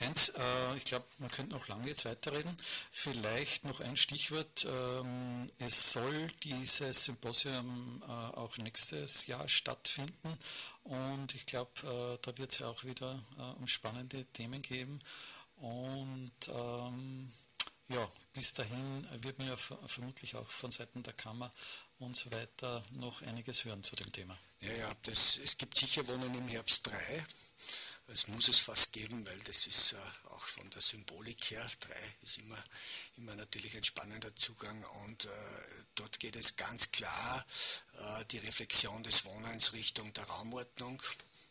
Heinz, 0.00 0.32
äh, 0.36 0.76
ich 0.76 0.84
glaube, 0.84 1.04
man 1.18 1.30
könnte 1.30 1.54
noch 1.54 1.68
lange 1.68 1.86
jetzt 1.88 2.04
weiterreden. 2.06 2.56
Vielleicht 2.90 3.64
noch 3.64 3.80
ein 3.80 3.96
Stichwort. 3.96 4.66
Ähm, 4.66 5.46
es 5.58 5.92
soll 5.92 6.28
dieses 6.42 7.04
Symposium 7.04 8.02
äh, 8.02 8.10
auch 8.10 8.56
nächstes 8.58 9.26
Jahr 9.26 9.46
stattfinden 9.48 10.38
und 10.84 11.34
ich 11.34 11.46
glaube, 11.46 11.70
äh, 11.82 12.18
da 12.22 12.36
wird 12.38 12.52
es 12.52 12.58
ja 12.58 12.68
auch 12.68 12.84
wieder 12.84 13.18
äh, 13.38 13.42
um 13.58 13.66
spannende 13.66 14.24
Themen 14.32 14.62
geben. 14.62 15.00
Und 15.56 16.32
ähm, 16.48 17.30
ja, 17.88 18.08
bis 18.32 18.54
dahin 18.54 19.06
wird 19.22 19.38
man 19.38 19.48
ja 19.48 19.56
vermutlich 19.56 20.34
auch 20.36 20.48
von 20.48 20.70
Seiten 20.70 21.02
der 21.02 21.12
Kammer 21.12 21.50
und 22.00 22.16
so 22.16 22.32
weiter 22.32 22.82
noch 22.92 23.22
einiges 23.22 23.64
hören 23.64 23.82
zu 23.82 23.94
dem 23.94 24.10
Thema. 24.10 24.36
Ja, 24.60 24.72
ja, 24.72 24.92
das, 25.02 25.38
es 25.38 25.56
gibt 25.58 25.76
sicher 25.76 26.06
Wohnen 26.08 26.34
im 26.34 26.48
Herbst 26.48 26.86
3. 26.86 27.26
Es 28.08 28.26
muss 28.26 28.48
es 28.48 28.58
fast 28.58 28.92
geben, 28.92 29.24
weil 29.24 29.38
das 29.40 29.66
ist 29.66 29.92
äh, 29.92 29.96
auch 30.30 30.44
von 30.44 30.68
der 30.70 30.80
Symbolik 30.80 31.50
her, 31.52 31.70
3 31.80 32.14
ist 32.22 32.38
immer, 32.38 32.62
immer 33.16 33.36
natürlich 33.36 33.76
ein 33.76 33.84
spannender 33.84 34.34
Zugang 34.34 34.82
und 35.04 35.26
äh, 35.26 35.28
dort 35.94 36.18
geht 36.18 36.34
es 36.34 36.56
ganz 36.56 36.90
klar 36.90 37.46
äh, 37.92 38.24
die 38.26 38.38
Reflexion 38.38 39.02
des 39.04 39.24
Wohnens 39.26 39.72
Richtung 39.74 40.12
der 40.14 40.24
Raumordnung. 40.24 41.00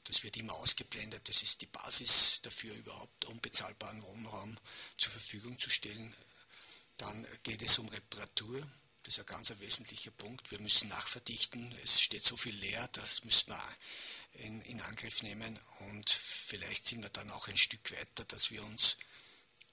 Das 0.06 0.24
wird 0.24 0.36
immer 0.36 0.54
ausgeblendet, 0.56 1.30
das 1.30 1.44
ist 1.44 1.62
die 1.62 1.68
Basis 1.68 2.42
dafür, 2.42 2.74
überhaupt 2.76 3.26
unbezahlbaren 3.26 4.02
Wohnraum 4.02 4.58
zur 4.98 5.12
Verfügung 5.12 5.58
zu 5.60 5.70
stellen. 5.70 6.14
Dann 6.98 7.26
geht 7.44 7.62
es 7.62 7.80
um 7.80 7.88
Reparatur, 7.88 8.68
das 9.10 9.18
ist 9.18 9.24
ein 9.24 9.38
ganz 9.38 9.60
wesentlicher 9.60 10.12
Punkt. 10.12 10.52
Wir 10.52 10.60
müssen 10.60 10.88
nachverdichten. 10.88 11.74
Es 11.84 12.00
steht 12.00 12.24
so 12.24 12.38
viel 12.38 12.54
leer, 12.54 12.88
das 12.90 13.24
müssen 13.24 13.50
wir 13.50 13.78
in, 14.34 14.62
in, 14.62 14.80
Angriff 14.82 15.24
nehmen. 15.24 15.60
Und 15.80 16.12
vielleicht 16.12 16.86
sind 16.86 17.02
wir 17.02 17.10
dann 17.10 17.32
auch 17.32 17.48
ein 17.48 17.58
Stück 17.58 17.92
weiter, 17.92 18.24
dass 18.26 18.52
wir 18.52 18.64
uns 18.64 18.98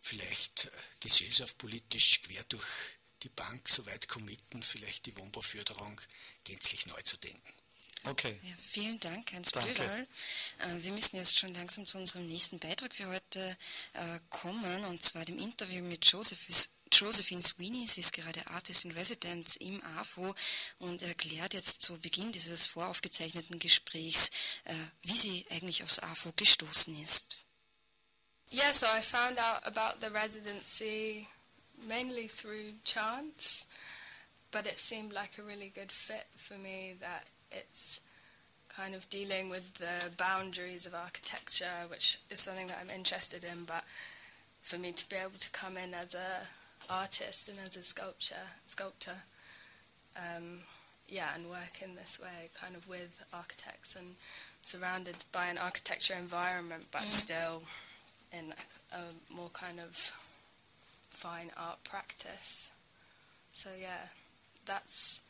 vielleicht 0.00 0.64
äh, 0.64 0.70
gesellschaftspolitisch 1.00 2.22
quer 2.22 2.42
durch 2.44 2.64
die 3.24 3.28
Bank 3.28 3.68
so 3.68 3.84
weit 3.84 4.08
committen, 4.08 4.62
vielleicht 4.62 5.04
die 5.04 5.14
Wohnbauförderung 5.18 6.00
gänzlich 6.44 6.86
neu 6.86 7.02
zu 7.02 7.18
denken. 7.18 7.52
Okay. 8.04 8.38
Ja, 8.42 8.54
vielen 8.56 8.98
Dank, 9.00 9.32
Heinz 9.32 9.50
Blöderl. 9.50 10.06
Äh, 10.60 10.82
wir 10.82 10.92
müssen 10.92 11.16
jetzt 11.16 11.38
schon 11.38 11.52
langsam 11.52 11.84
zu 11.84 11.98
unserem 11.98 12.24
nächsten 12.24 12.58
Beitrag 12.58 12.94
für 12.94 13.08
heute 13.08 13.58
äh, 13.92 14.18
kommen, 14.30 14.86
und 14.86 15.02
zwar 15.02 15.26
dem 15.26 15.38
Interview 15.38 15.84
mit 15.84 16.06
Joseph 16.06 16.48
Josephine 16.92 17.42
Sweeney, 17.42 17.86
sie 17.86 18.00
ist 18.00 18.12
gerade 18.12 18.46
Artist 18.48 18.84
in 18.84 18.92
Residence 18.92 19.56
im 19.56 19.82
AFO 19.98 20.34
und 20.78 21.02
erklärt 21.02 21.54
jetzt 21.54 21.82
zu 21.82 21.98
Beginn 21.98 22.32
dieses 22.32 22.66
voraufgezeichneten 22.68 23.58
Gesprächs, 23.58 24.30
äh, 24.64 24.74
wie 25.02 25.16
sie 25.16 25.46
eigentlich 25.50 25.82
aufs 25.82 25.98
AFO 25.98 26.32
gestoßen 26.36 27.00
ist. 27.02 27.38
Yeah, 28.52 28.72
so 28.72 28.86
I 28.86 29.02
found 29.02 29.38
out 29.38 29.64
about 29.64 30.00
the 30.00 30.12
residency 30.12 31.26
mainly 31.88 32.28
through 32.28 32.74
chance, 32.84 33.66
but 34.52 34.66
it 34.66 34.78
seemed 34.78 35.12
like 35.12 35.38
a 35.38 35.42
really 35.42 35.70
good 35.74 35.90
fit 35.90 36.26
for 36.36 36.56
me 36.58 36.96
that 37.00 37.24
it's 37.50 38.00
kind 38.68 38.94
of 38.94 39.08
dealing 39.10 39.50
with 39.50 39.74
the 39.74 40.10
boundaries 40.16 40.86
of 40.86 40.94
architecture, 40.94 41.88
which 41.88 42.18
is 42.30 42.38
something 42.38 42.68
that 42.68 42.78
I'm 42.80 42.90
interested 42.90 43.42
in, 43.42 43.64
but 43.64 43.84
for 44.62 44.78
me 44.78 44.92
to 44.92 45.08
be 45.08 45.16
able 45.16 45.38
to 45.38 45.50
come 45.50 45.76
in 45.76 45.94
as 45.94 46.14
a 46.14 46.46
artist 46.90 47.48
and 47.48 47.58
as 47.66 47.76
a 47.76 47.82
sculpture 47.82 48.48
sculptor. 48.66 49.22
Um, 50.16 50.60
yeah, 51.08 51.28
and 51.34 51.48
work 51.48 51.82
in 51.82 51.94
this 51.94 52.18
way, 52.20 52.50
kind 52.60 52.74
of 52.74 52.88
with 52.88 53.24
architects 53.32 53.94
and 53.94 54.16
surrounded 54.62 55.24
by 55.32 55.46
an 55.46 55.58
architecture 55.58 56.14
environment, 56.18 56.86
but 56.90 57.02
mm. 57.02 57.08
still 57.08 57.62
in 58.32 58.52
a 58.92 59.34
more 59.34 59.50
kind 59.50 59.78
of 59.78 59.94
fine 61.08 61.50
art 61.56 61.84
practice. 61.84 62.70
So 63.52 63.70
yeah, 63.80 64.08
that's 64.66 65.20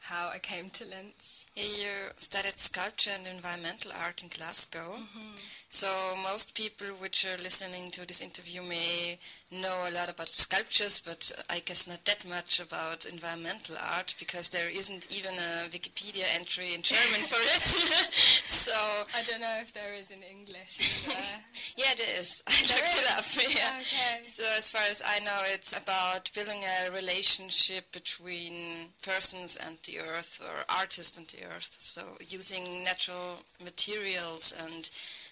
how 0.00 0.30
I 0.34 0.38
came 0.38 0.70
to 0.70 0.84
Linz. 0.84 1.46
You 1.56 1.90
studied 2.16 2.58
sculpture 2.58 3.12
and 3.16 3.26
environmental 3.26 3.92
art 4.02 4.22
in 4.22 4.28
Glasgow. 4.28 4.96
Mm-hmm. 4.96 5.36
So 5.68 5.88
most 6.22 6.56
people 6.56 6.88
which 6.88 7.24
are 7.24 7.40
listening 7.42 7.90
to 7.92 8.06
this 8.06 8.22
interview 8.22 8.62
may 8.62 9.18
know 9.52 9.86
a 9.88 9.90
lot 9.90 10.10
about 10.10 10.28
sculptures, 10.28 11.00
but 11.00 11.30
I 11.50 11.60
guess 11.60 11.88
not 11.88 12.04
that 12.04 12.24
much 12.28 12.60
about 12.60 13.04
environmental 13.04 13.76
art 13.80 14.14
because 14.18 14.48
there 14.48 14.70
isn't 14.70 15.10
even 15.10 15.34
a 15.34 15.68
Wikipedia 15.68 16.24
entry 16.34 16.74
in 16.74 16.82
German 16.82 17.22
for 17.26 17.40
it. 17.42 17.62
so 18.12 18.72
I 18.72 19.22
don't 19.28 19.40
know 19.40 19.58
if 19.60 19.72
there 19.72 19.94
is 19.94 20.10
in 20.12 20.22
English. 20.22 21.08
yeah, 21.76 21.94
there 21.96 22.20
is. 22.20 22.42
I 22.46 22.52
there 22.52 22.78
looked 22.78 22.94
is? 22.94 23.02
it 23.02 23.48
up. 23.48 23.56
Yeah. 23.56 23.76
Okay. 23.80 24.22
So 24.22 24.44
as 24.56 24.70
far 24.70 24.82
as 24.88 25.02
I 25.04 25.18
know, 25.24 25.40
it's 25.52 25.76
about 25.76 26.30
building 26.34 26.62
a 26.62 26.92
relationship 26.92 27.90
between 27.92 28.90
persons 29.02 29.56
and 29.56 29.78
the 29.84 29.98
earth, 29.98 30.40
or 30.44 30.64
artists 30.78 31.18
and 31.18 31.26
the 31.28 31.44
earth. 31.54 31.74
So 31.78 32.02
using 32.20 32.84
natural 32.84 33.40
materials 33.62 34.54
and. 34.64 34.90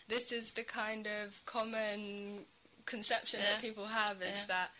This 0.09 0.33
is 0.33 0.53
the 0.53 0.63
kind 0.63 1.07
of 1.07 1.45
common 1.45 2.47
conception 2.89 3.41
yeah. 3.43 3.53
that 3.53 3.63
people 3.63 3.85
have 3.85 4.21
is 4.23 4.45
yeah. 4.49 4.55
that 4.55 4.71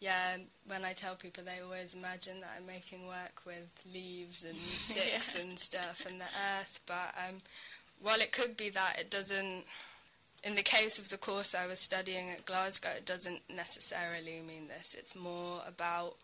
yeah, 0.00 0.36
when 0.68 0.84
I 0.84 0.92
tell 0.92 1.16
people, 1.16 1.42
they 1.42 1.60
always 1.62 1.94
imagine 1.94 2.40
that 2.40 2.50
I'm 2.56 2.66
making 2.66 3.06
work 3.06 3.42
with 3.44 3.84
leaves 3.92 4.44
and 4.44 4.56
sticks 4.56 5.36
yeah. 5.36 5.44
and 5.44 5.58
stuff 5.58 6.06
and 6.08 6.20
the 6.20 6.24
earth. 6.24 6.80
But 6.86 7.14
um, 7.28 7.36
while 8.00 8.20
it 8.20 8.32
could 8.32 8.56
be 8.56 8.70
that, 8.70 8.96
it 8.98 9.10
doesn't. 9.10 9.64
In 10.44 10.54
the 10.54 10.62
case 10.62 11.00
of 11.00 11.08
the 11.08 11.18
course 11.18 11.52
I 11.52 11.66
was 11.66 11.80
studying 11.80 12.30
at 12.30 12.46
Glasgow, 12.46 12.90
it 12.96 13.04
doesn't 13.04 13.40
necessarily 13.52 14.40
mean 14.46 14.68
this. 14.68 14.94
It's 14.96 15.16
more 15.16 15.62
about 15.66 16.14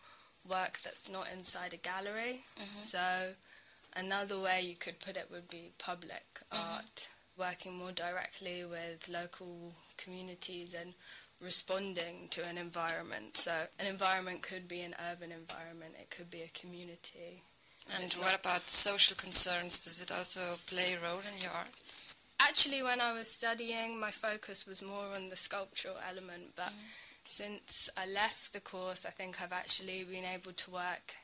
work 0.49 0.79
that's 0.79 1.11
not 1.11 1.27
inside 1.35 1.73
a 1.73 1.77
gallery. 1.77 2.39
Mm-hmm. 2.55 2.79
So 2.79 3.33
another 3.93 4.39
way 4.39 4.61
you 4.61 4.77
could 4.77 5.01
put 5.01 5.17
it 5.17 5.27
would 5.29 5.49
be 5.49 5.71
public 5.79 6.23
mm-hmm. 6.49 6.75
art, 6.75 7.09
working 7.37 7.77
more 7.77 7.91
directly 7.91 8.63
with 8.63 9.09
local 9.11 9.73
communities 9.97 10.73
and 10.73 10.93
responding 11.43 12.27
to 12.31 12.45
an 12.45 12.57
environment. 12.57 13.37
So 13.37 13.51
an 13.79 13.87
environment 13.87 14.41
could 14.41 14.67
be 14.67 14.81
an 14.81 14.95
urban 15.11 15.31
environment, 15.31 15.95
it 15.99 16.09
could 16.09 16.31
be 16.31 16.41
a 16.41 16.59
community. 16.59 17.41
And 18.01 18.11
what 18.13 18.39
about 18.39 18.67
social 18.67 19.15
concerns? 19.15 19.79
Does 19.79 20.01
it 20.01 20.11
also 20.11 20.57
play 20.65 20.93
a 20.93 21.07
role 21.07 21.19
in 21.19 21.41
your 21.41 21.51
art? 21.51 21.67
Actually, 22.39 22.81
when 22.83 22.99
I 22.99 23.13
was 23.13 23.29
studying, 23.29 23.99
my 23.99 24.11
focus 24.11 24.65
was 24.67 24.81
more 24.81 25.05
on 25.15 25.29
the 25.29 25.35
sculptural 25.35 25.95
element, 26.09 26.55
but 26.55 26.65
mm. 26.65 27.25
since 27.25 27.89
I 27.97 28.07
left 28.07 28.53
the 28.53 28.59
course, 28.59 29.05
I 29.05 29.11
think 29.11 29.41
I've 29.41 29.53
actually 29.53 30.03
been 30.03 30.25
able 30.25 30.51
to 30.51 30.71
work 30.71 31.15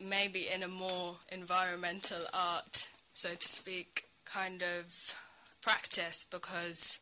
maybe 0.00 0.48
in 0.52 0.62
a 0.62 0.68
more 0.68 1.16
environmental 1.30 2.22
art, 2.34 2.88
so 3.12 3.30
to 3.30 3.48
speak, 3.48 4.04
kind 4.24 4.62
of 4.62 5.16
practice 5.60 6.24
because 6.30 7.00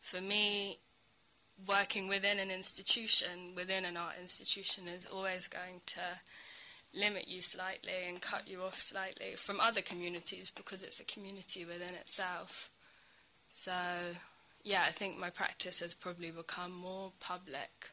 for 0.00 0.20
me, 0.20 0.78
working 1.66 2.08
within 2.08 2.38
an 2.38 2.50
institution, 2.50 3.54
within 3.54 3.84
an 3.84 3.96
art 3.96 4.14
institution, 4.20 4.84
is 4.88 5.06
always 5.06 5.48
going 5.48 5.80
to 5.86 6.00
limit 6.98 7.28
you 7.28 7.40
slightly 7.40 8.08
and 8.08 8.20
cut 8.20 8.48
you 8.48 8.62
off 8.62 8.74
slightly 8.74 9.34
from 9.36 9.60
other 9.60 9.80
communities 9.80 10.50
because 10.50 10.82
it's 10.82 11.00
a 11.00 11.04
community 11.04 11.64
within 11.64 11.94
itself. 11.94 12.70
So, 13.48 13.72
yeah, 14.64 14.82
I 14.86 14.90
think 14.90 15.18
my 15.18 15.30
practice 15.30 15.80
has 15.80 15.94
probably 15.94 16.30
become 16.30 16.72
more 16.72 17.12
public 17.20 17.90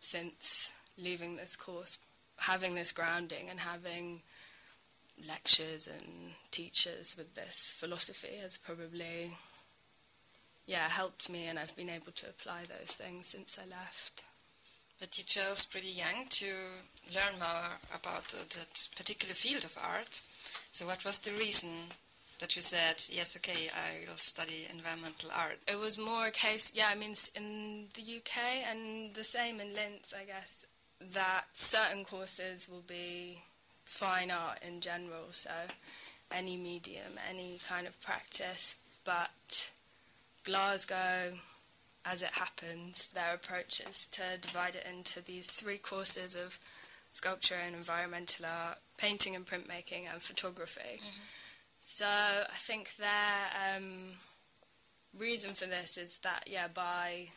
since 0.00 0.72
leaving 1.02 1.36
this 1.36 1.56
course, 1.56 1.98
having 2.38 2.74
this 2.74 2.92
grounding 2.92 3.48
and 3.50 3.60
having 3.60 4.20
lectures 5.26 5.88
and 5.88 6.32
teachers 6.50 7.16
with 7.18 7.34
this 7.34 7.74
philosophy 7.76 8.36
has 8.40 8.56
probably 8.56 9.32
yeah, 10.68 10.86
helped 10.86 11.30
me, 11.30 11.46
and 11.46 11.58
I've 11.58 11.74
been 11.74 11.88
able 11.88 12.12
to 12.12 12.28
apply 12.28 12.60
those 12.68 12.92
things 12.92 13.28
since 13.28 13.58
I 13.58 13.66
left. 13.68 14.24
The 15.00 15.06
teacher 15.06 15.40
chose 15.40 15.64
pretty 15.64 15.88
young 15.88 16.26
to 16.28 16.46
learn 17.14 17.40
more 17.40 17.78
about 17.94 18.34
uh, 18.34 18.44
that 18.52 18.88
particular 18.94 19.32
field 19.32 19.64
of 19.64 19.78
art. 19.82 20.20
So, 20.70 20.86
what 20.86 21.06
was 21.06 21.20
the 21.20 21.32
reason 21.32 21.70
that 22.40 22.54
you 22.54 22.60
said, 22.60 23.02
yes, 23.08 23.34
okay, 23.38 23.70
I 23.72 24.00
will 24.10 24.18
study 24.18 24.66
environmental 24.70 25.30
art? 25.34 25.58
It 25.66 25.78
was 25.78 25.98
more 25.98 26.26
a 26.26 26.30
case, 26.30 26.72
yeah, 26.76 26.90
I 26.92 26.96
mean, 26.96 27.14
in 27.34 27.86
the 27.94 28.02
UK 28.18 28.68
and 28.70 29.14
the 29.14 29.24
same 29.24 29.60
in 29.60 29.74
Linz, 29.74 30.12
I 30.14 30.24
guess, 30.24 30.66
that 31.14 31.44
certain 31.52 32.04
courses 32.04 32.68
will 32.68 32.84
be 32.86 33.38
fine 33.86 34.30
art 34.30 34.58
in 34.66 34.80
general, 34.80 35.28
so 35.30 35.50
any 36.30 36.58
medium, 36.58 37.12
any 37.30 37.58
kind 37.66 37.86
of 37.86 38.00
practice, 38.02 38.76
but 39.04 39.70
Glasgow, 40.48 41.36
as 42.06 42.22
it 42.22 42.30
happens, 42.32 43.08
their 43.08 43.34
approach 43.34 43.80
is 43.80 44.08
to 44.08 44.22
divide 44.40 44.76
it 44.76 44.86
into 44.88 45.22
these 45.22 45.52
three 45.52 45.76
courses 45.76 46.34
of 46.34 46.58
sculpture 47.12 47.56
and 47.66 47.76
environmental 47.76 48.46
art, 48.46 48.78
painting 48.96 49.36
and 49.36 49.44
printmaking, 49.44 50.10
and 50.10 50.22
photography. 50.22 50.96
Mm-hmm. 50.96 51.24
So 51.82 52.06
I 52.06 52.56
think 52.56 52.96
their 52.96 53.76
um, 53.76 54.16
reason 55.18 55.52
for 55.52 55.66
this 55.66 55.98
is 55.98 56.18
that, 56.20 56.44
yeah, 56.46 56.68
by 56.74 57.28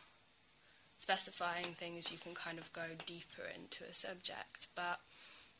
specifying 0.97 1.65
things, 1.65 2.11
you 2.11 2.17
can 2.17 2.33
kind 2.33 2.57
of 2.57 2.71
go 2.71 2.83
deeper 3.05 3.43
into 3.53 3.83
a 3.83 3.93
subject. 3.93 4.67
But 4.73 4.99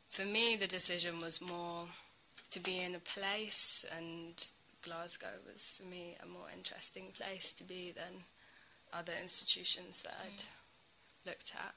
for 0.08 0.24
me, 0.26 0.56
the 0.56 0.68
decision 0.68 1.20
was 1.20 1.42
more 1.42 1.88
to 2.52 2.60
be 2.62 2.80
in 2.80 2.96
a 2.96 3.00
place 3.00 3.86
and 3.98 4.42
Glasgow 4.82 5.42
was 5.46 5.70
for 5.70 5.84
me 5.90 6.16
a 6.24 6.28
more 6.28 6.48
interesting 6.56 7.12
place 7.18 7.54
to 7.54 7.64
be 7.64 7.92
than 7.92 8.24
other 8.94 9.14
institutions 9.22 10.02
that 10.04 10.16
I'd 10.24 10.32
mm. 10.32 11.28
looked 11.28 11.54
at. 11.56 11.74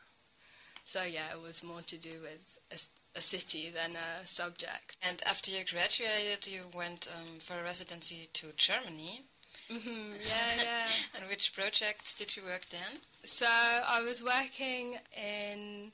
So 0.84 1.02
yeah, 1.02 1.32
it 1.32 1.42
was 1.42 1.64
more 1.64 1.80
to 1.80 1.96
do 1.96 2.20
with 2.20 2.58
a, 2.70 3.18
a 3.18 3.22
city 3.22 3.70
than 3.70 3.92
a 3.92 4.26
subject. 4.26 4.96
And 5.02 5.22
after 5.26 5.50
you 5.50 5.64
graduated, 5.64 6.46
you 6.46 6.62
went 6.74 7.08
um, 7.14 7.38
for 7.40 7.54
a 7.54 7.62
residency 7.62 8.28
to 8.34 8.46
Germany. 8.56 9.22
Mm-hmm. 9.70 10.12
Yeah, 10.28 10.62
yeah. 10.62 10.86
and 11.16 11.28
which 11.28 11.54
projects 11.54 12.14
did 12.14 12.36
you 12.36 12.42
work 12.42 12.66
then? 12.66 13.00
So 13.22 13.46
I 13.46 14.02
was 14.02 14.22
working 14.22 14.98
in 15.16 15.92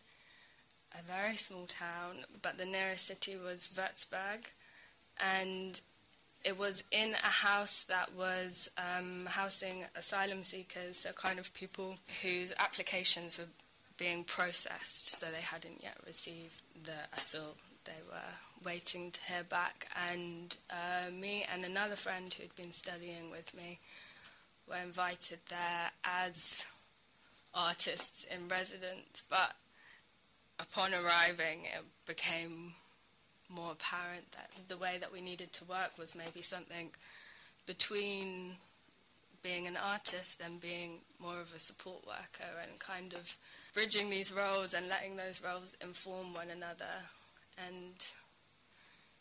a 0.99 1.03
very 1.03 1.37
small 1.37 1.67
town, 1.67 2.25
but 2.43 2.59
the 2.59 2.65
nearest 2.65 3.07
city 3.07 3.37
was 3.37 3.69
Würzburg, 3.69 4.51
and 5.39 5.81
it 6.45 6.59
was 6.59 6.85
in 6.91 7.13
a 7.13 7.27
house 7.27 7.85
that 7.85 8.15
was 8.17 8.71
um, 8.79 9.27
housing 9.27 9.85
asylum 9.95 10.43
seekers, 10.43 10.99
so 10.99 11.13
kind 11.13 11.39
of 11.39 11.53
people 11.55 11.97
whose 12.23 12.55
applications 12.59 13.39
were 13.39 13.45
being 13.99 14.25
processed, 14.25 15.19
so 15.19 15.27
they 15.27 15.43
hadn't 15.43 15.83
yet 15.83 15.97
received 16.07 16.63
the 16.85 17.17
asylum. 17.17 17.55
They 17.85 18.01
were 18.11 18.65
waiting 18.65 19.11
to 19.11 19.21
hear 19.33 19.45
back, 19.45 19.89
and 20.13 20.57
uh, 20.71 21.11
me 21.11 21.45
and 21.53 21.65
another 21.65 21.97
friend 21.97 22.33
who'd 22.33 22.55
been 22.57 22.73
studying 22.73 23.31
with 23.31 23.55
me 23.57 23.79
were 24.69 24.83
invited 24.83 25.41
there 25.49 25.91
as 26.05 26.67
artists 27.55 28.25
in 28.25 28.49
residence, 28.49 29.25
but 29.29 29.55
upon 30.59 30.93
arriving, 30.95 31.65
it 31.65 31.85
became 32.07 32.73
more 33.51 33.73
apparent 33.73 34.33
that 34.33 34.69
the 34.69 34.77
way 34.77 34.97
that 35.01 35.13
we 35.13 35.21
needed 35.21 35.53
to 35.55 35.65
work 35.65 35.99
was 35.99 36.17
maybe 36.17 36.43
something 36.43 36.91
between 37.67 38.53
being 39.43 39.67
an 39.67 39.77
artist 39.77 40.41
and 40.45 40.61
being 40.61 40.99
more 41.19 41.41
of 41.41 41.55
a 41.55 41.59
support 41.59 42.07
worker 42.07 42.51
and 42.63 42.79
kind 42.79 43.15
of 43.15 43.37
bridging 43.75 44.11
these 44.11 44.33
roles 44.33 44.75
and 44.75 44.89
letting 44.89 45.17
those 45.17 45.43
roles 45.43 45.77
inform 45.83 46.35
one 46.35 46.49
another. 46.55 47.09
And 47.67 47.95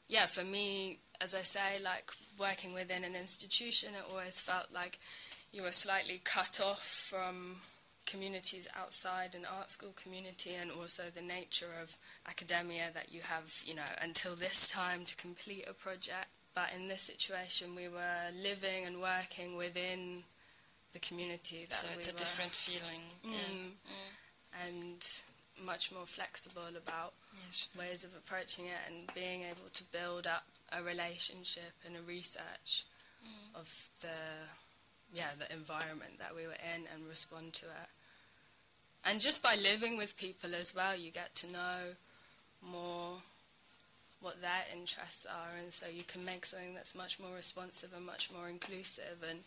yeah, 0.07 0.25
for 0.25 0.43
me, 0.43 0.99
as 1.21 1.35
I 1.35 1.41
say, 1.41 1.81
like 1.83 2.11
working 2.39 2.73
within 2.73 3.03
an 3.03 3.15
institution, 3.15 3.89
it 3.95 4.03
always 4.11 4.39
felt 4.39 4.67
like 4.73 4.99
you 5.51 5.63
were 5.63 5.71
slightly 5.71 6.21
cut 6.23 6.59
off 6.63 6.83
from 6.83 7.57
communities 8.09 8.67
outside 8.79 9.35
an 9.35 9.45
art 9.45 9.69
school 9.69 9.93
community 10.01 10.51
and 10.59 10.71
also 10.71 11.03
the 11.13 11.21
nature 11.21 11.73
of 11.81 11.97
academia 12.27 12.89
that 12.93 13.13
you 13.13 13.21
have, 13.21 13.61
you 13.65 13.75
know, 13.75 13.91
until 14.01 14.35
this 14.35 14.69
time 14.69 15.05
to 15.05 15.15
complete 15.15 15.65
a 15.69 15.73
project. 15.73 16.27
But 16.55 16.71
in 16.75 16.87
this 16.87 17.03
situation, 17.03 17.75
we 17.75 17.87
were 17.87 18.33
living 18.41 18.85
and 18.85 18.99
working 18.99 19.55
within 19.55 20.23
the 20.93 20.99
community. 20.99 21.65
That 21.69 21.73
so 21.73 21.87
it's 21.95 22.07
we 22.07 22.15
a 22.15 22.17
different 22.17 22.51
feeling. 22.51 23.03
Mm, 23.23 23.31
yeah. 23.31 23.59
Mm. 23.93 24.67
And 24.67 25.05
much 25.65 25.91
more 25.91 26.05
flexible 26.05 26.71
about 26.71 27.13
yeah, 27.33 27.51
sure. 27.51 27.83
ways 27.83 28.03
of 28.03 28.15
approaching 28.15 28.65
it 28.65 28.81
and 28.87 29.13
being 29.13 29.43
able 29.43 29.69
to 29.73 29.83
build 29.91 30.25
up 30.25 30.45
a 30.71 30.81
relationship 30.83 31.73
and 31.85 31.95
a 31.95 32.03
research 32.07 32.87
mm. 33.23 33.59
of 33.59 33.67
the 34.01 34.47
yeah 35.13 35.35
the 35.37 35.51
environment 35.51 36.15
that 36.19 36.31
we 36.35 36.47
were 36.47 36.59
in 36.75 36.87
and 36.93 37.09
respond 37.09 37.51
to 37.51 37.65
it 37.65 37.89
and 39.09 39.19
just 39.19 39.41
by 39.41 39.55
living 39.61 39.97
with 39.97 40.17
people 40.17 40.51
as 40.53 40.75
well, 40.75 40.95
you 40.95 41.11
get 41.11 41.33
to 41.35 41.51
know 41.51 41.95
more 42.61 43.17
what 44.21 44.41
their 44.41 44.65
interests 44.75 45.25
are, 45.25 45.57
and 45.63 45.73
so 45.73 45.87
you 45.87 46.03
can 46.03 46.23
make 46.25 46.45
something 46.45 46.75
that's 46.75 46.95
much 46.95 47.19
more 47.19 47.35
responsive 47.35 47.91
and 47.95 48.05
much 48.05 48.31
more 48.31 48.49
inclusive 48.49 49.23
and 49.29 49.39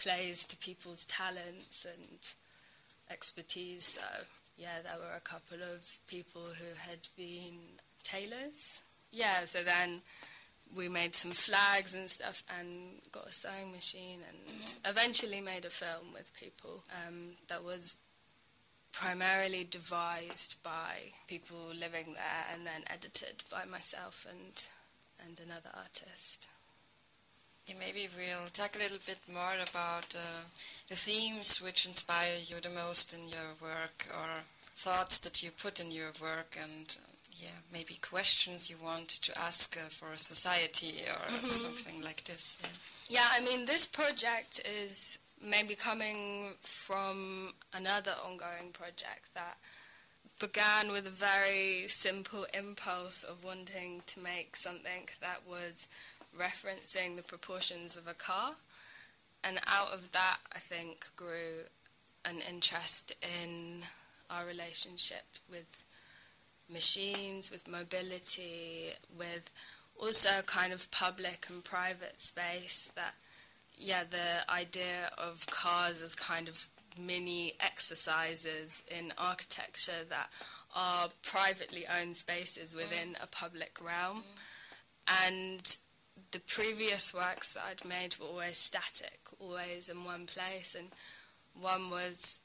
plays 0.00 0.46
to 0.46 0.56
people's 0.56 1.06
talents 1.06 1.86
and 1.90 2.34
expertise. 3.10 3.84
So, 3.84 4.24
yeah, 4.56 4.82
there 4.84 4.98
were 4.98 5.16
a 5.16 5.20
couple 5.20 5.58
of 5.62 5.98
people 6.06 6.42
who 6.42 6.90
had 6.90 7.08
been 7.16 7.56
tailors. 8.02 8.82
Yeah, 9.10 9.44
so 9.44 9.62
then 9.62 10.02
we 10.76 10.88
made 10.88 11.14
some 11.14 11.32
flags 11.32 11.94
and 11.94 12.08
stuff 12.08 12.42
and 12.60 12.68
got 13.10 13.26
a 13.26 13.32
sewing 13.32 13.72
machine 13.72 14.20
and 14.28 14.38
mm-hmm. 14.46 14.90
eventually 14.90 15.40
made 15.40 15.64
a 15.64 15.70
film 15.70 16.12
with 16.12 16.30
people 16.38 16.82
um, 17.06 17.32
that 17.48 17.64
was 17.64 17.96
primarily 18.92 19.64
devised 19.64 20.62
by 20.62 21.12
people 21.28 21.72
living 21.78 22.14
there 22.14 22.44
and 22.52 22.66
then 22.66 22.82
edited 22.86 23.44
by 23.50 23.64
myself 23.64 24.26
and 24.28 24.68
and 25.26 25.38
another 25.38 25.70
artist. 25.76 26.48
Yeah, 27.66 27.74
maybe 27.78 28.08
we'll 28.16 28.48
talk 28.52 28.74
a 28.74 28.78
little 28.78 28.98
bit 29.06 29.18
more 29.32 29.54
about 29.70 30.16
uh, 30.16 30.42
the 30.88 30.96
themes 30.96 31.60
which 31.60 31.86
inspire 31.86 32.36
you 32.46 32.56
the 32.60 32.70
most 32.70 33.12
in 33.12 33.28
your 33.28 33.52
work 33.60 34.06
or 34.10 34.42
thoughts 34.76 35.18
that 35.20 35.42
you 35.42 35.50
put 35.50 35.78
in 35.78 35.90
your 35.90 36.12
work 36.22 36.56
and 36.60 36.96
uh, 36.98 37.10
yeah, 37.32 37.60
maybe 37.72 37.94
questions 38.00 38.70
you 38.70 38.76
want 38.82 39.08
to 39.08 39.38
ask 39.38 39.76
uh, 39.76 39.88
for 39.88 40.16
society 40.16 40.94
or 41.06 41.30
mm 41.30 41.38
-hmm. 41.40 41.48
something 41.48 42.02
like 42.02 42.22
this. 42.22 42.56
Yeah. 42.60 42.72
yeah, 43.16 43.38
I 43.38 43.40
mean, 43.44 43.66
this 43.66 43.86
project 43.86 44.60
is 44.84 45.18
maybe 45.44 45.74
coming 45.74 46.52
from 46.60 47.52
another 47.74 48.12
ongoing 48.24 48.72
project 48.72 49.34
that 49.34 49.56
began 50.38 50.90
with 50.90 51.06
a 51.06 51.10
very 51.10 51.84
simple 51.86 52.46
impulse 52.54 53.24
of 53.24 53.44
wanting 53.44 54.02
to 54.06 54.20
make 54.20 54.56
something 54.56 55.06
that 55.20 55.40
was 55.48 55.88
referencing 56.38 57.16
the 57.16 57.22
proportions 57.22 57.96
of 57.96 58.06
a 58.06 58.14
car. 58.14 58.52
And 59.44 59.58
out 59.66 59.92
of 59.92 60.12
that, 60.12 60.38
I 60.54 60.58
think, 60.58 61.06
grew 61.16 61.64
an 62.24 62.36
interest 62.48 63.12
in 63.42 63.82
our 64.30 64.44
relationship 64.46 65.24
with 65.50 65.84
machines, 66.72 67.50
with 67.50 67.68
mobility, 67.68 68.90
with 69.18 69.50
also 70.00 70.30
a 70.38 70.42
kind 70.42 70.72
of 70.72 70.90
public 70.90 71.46
and 71.48 71.64
private 71.64 72.20
space 72.20 72.90
that 72.94 73.14
yeah, 73.80 74.04
the 74.08 74.52
idea 74.52 75.10
of 75.16 75.46
cars 75.46 76.02
as 76.02 76.14
kind 76.14 76.48
of 76.48 76.68
mini 76.98 77.54
exercises 77.60 78.84
in 78.88 79.12
architecture 79.16 80.04
that 80.08 80.28
are 80.76 81.08
privately 81.22 81.84
owned 82.00 82.16
spaces 82.16 82.76
within 82.76 83.14
mm. 83.14 83.24
a 83.24 83.26
public 83.26 83.78
realm. 83.82 84.18
Mm. 84.18 85.28
And 85.28 85.78
the 86.32 86.40
previous 86.40 87.14
works 87.14 87.54
that 87.54 87.64
I'd 87.68 87.88
made 87.88 88.16
were 88.18 88.26
always 88.26 88.58
static, 88.58 89.20
always 89.38 89.88
in 89.88 90.04
one 90.04 90.26
place. 90.26 90.76
And 90.78 90.88
one 91.60 91.90
was 91.90 92.40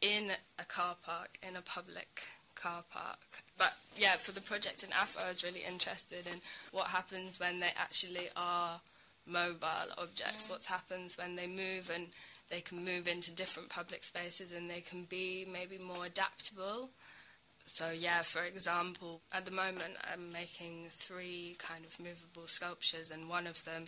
in 0.00 0.30
a 0.58 0.64
car 0.64 0.96
park, 1.04 1.30
in 1.42 1.56
a 1.56 1.62
public 1.62 2.28
car 2.54 2.84
park. 2.90 3.18
But 3.58 3.74
yeah, 3.96 4.16
for 4.16 4.32
the 4.32 4.40
project 4.40 4.82
in 4.82 4.90
AFO, 4.90 5.24
I 5.24 5.28
was 5.28 5.44
really 5.44 5.62
interested 5.68 6.26
in 6.26 6.40
what 6.72 6.88
happens 6.88 7.40
when 7.40 7.60
they 7.60 7.72
actually 7.76 8.28
are 8.36 8.80
mobile 9.28 9.92
objects, 9.98 10.50
what 10.50 10.64
happens 10.64 11.16
when 11.16 11.36
they 11.36 11.46
move 11.46 11.90
and 11.94 12.06
they 12.50 12.60
can 12.60 12.84
move 12.84 13.06
into 13.06 13.34
different 13.34 13.68
public 13.68 14.04
spaces 14.04 14.52
and 14.52 14.70
they 14.70 14.80
can 14.80 15.04
be 15.04 15.46
maybe 15.52 15.78
more 15.78 16.06
adaptable. 16.06 16.90
So 17.64 17.90
yeah, 17.90 18.22
for 18.22 18.42
example, 18.42 19.20
at 19.34 19.44
the 19.44 19.50
moment 19.50 19.96
I'm 20.10 20.32
making 20.32 20.86
three 20.90 21.56
kind 21.58 21.84
of 21.84 22.00
movable 22.00 22.46
sculptures 22.46 23.10
and 23.10 23.28
one 23.28 23.46
of 23.46 23.64
them 23.64 23.84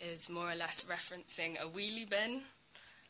is 0.00 0.30
more 0.30 0.50
or 0.50 0.56
less 0.56 0.84
referencing 0.84 1.60
a 1.60 1.66
wheelie 1.66 2.08
bin. 2.08 2.40